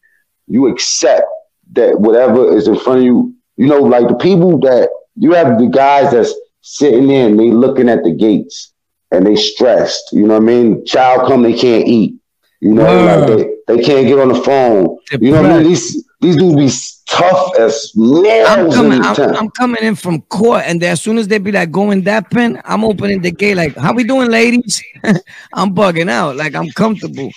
you 0.47 0.67
accept 0.69 1.27
that 1.73 2.01
whatever 2.01 2.57
is 2.57 2.67
in 2.67 2.79
front 2.79 3.01
of 3.01 3.05
you, 3.05 3.35
you 3.59 3.67
know, 3.67 3.81
like 3.81 4.09
the 4.09 4.15
people 4.15 4.59
that 4.61 4.89
you 5.17 5.33
have 5.33 5.59
the 5.59 5.67
guys 5.67 6.13
that's 6.13 6.33
sitting 6.63 7.11
in, 7.11 7.37
they 7.37 7.51
looking 7.51 7.89
at 7.89 8.05
the 8.05 8.13
gates 8.13 8.73
and 9.11 9.27
they 9.27 9.35
stressed. 9.35 10.13
You 10.13 10.27
know 10.29 10.35
what 10.35 10.45
I 10.45 10.47
mean? 10.47 10.87
Child 10.87 11.29
come, 11.29 11.43
they 11.43 11.59
can't 11.59 11.87
eat. 11.87 12.15
You 12.61 12.75
know, 12.75 13.05
like 13.05 13.27
they, 13.27 13.77
they 13.77 13.83
can't 13.85 14.07
get 14.07 14.19
on 14.19 14.29
the 14.29 14.41
phone. 14.43 14.99
You 15.21 15.33
know 15.33 15.43
what 15.43 15.51
I 15.51 15.59
mean? 15.59 15.69
These 15.69 16.05
these 16.21 16.37
dudes 16.37 16.57
be 16.57 17.17
tough 17.17 17.57
as 17.59 17.93
nails. 17.95 18.49
I'm 18.49 18.71
coming, 18.71 19.01
I'm, 19.01 19.37
I'm, 19.37 19.51
coming 19.51 19.85
in 19.85 19.95
from 19.95 20.23
court, 20.23 20.65
and 20.67 20.83
as 20.83 21.01
soon 21.01 21.19
as 21.19 21.29
they 21.29 21.39
be 21.39 21.53
like 21.53 21.71
going 21.71 22.03
that 22.03 22.29
pen, 22.31 22.61
I'm 22.65 22.85
opening 22.85 23.23
the 23.23 23.31
gate. 23.31 23.57
Like, 23.57 23.77
how 23.77 23.93
we 23.93 24.03
doing, 24.03 24.29
ladies? 24.31 24.83
I'm 25.53 25.73
bugging 25.75 26.11
out. 26.11 26.35
Like 26.35 26.57
I'm 26.57 26.71
comfortable. 26.71 27.31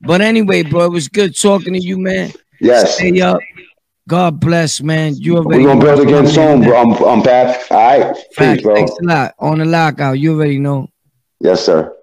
But 0.00 0.22
anyway, 0.22 0.62
bro, 0.62 0.86
it 0.86 0.92
was 0.92 1.08
good 1.08 1.38
talking 1.38 1.74
to 1.74 1.80
you, 1.80 1.98
man. 1.98 2.32
Yes. 2.60 2.94
Stay 2.96 3.20
up. 3.20 3.40
God 4.08 4.38
bless, 4.38 4.82
man. 4.82 5.14
You 5.16 5.38
already. 5.38 5.64
We're 5.64 5.74
gonna 5.74 5.84
build 5.84 6.00
again 6.00 6.26
soon, 6.26 6.62
bro. 6.62 6.76
I'm, 6.76 6.92
I'm 7.04 7.22
Pat. 7.22 7.64
All 7.70 8.00
right. 8.00 8.16
Peace, 8.36 8.62
bro. 8.62 8.74
Thanks 8.74 8.92
a 9.02 9.04
lot. 9.06 9.34
On 9.38 9.58
the 9.58 9.64
lockout. 9.64 10.18
You 10.18 10.34
already 10.34 10.58
know. 10.58 10.88
Yes, 11.40 11.64
sir. 11.64 11.94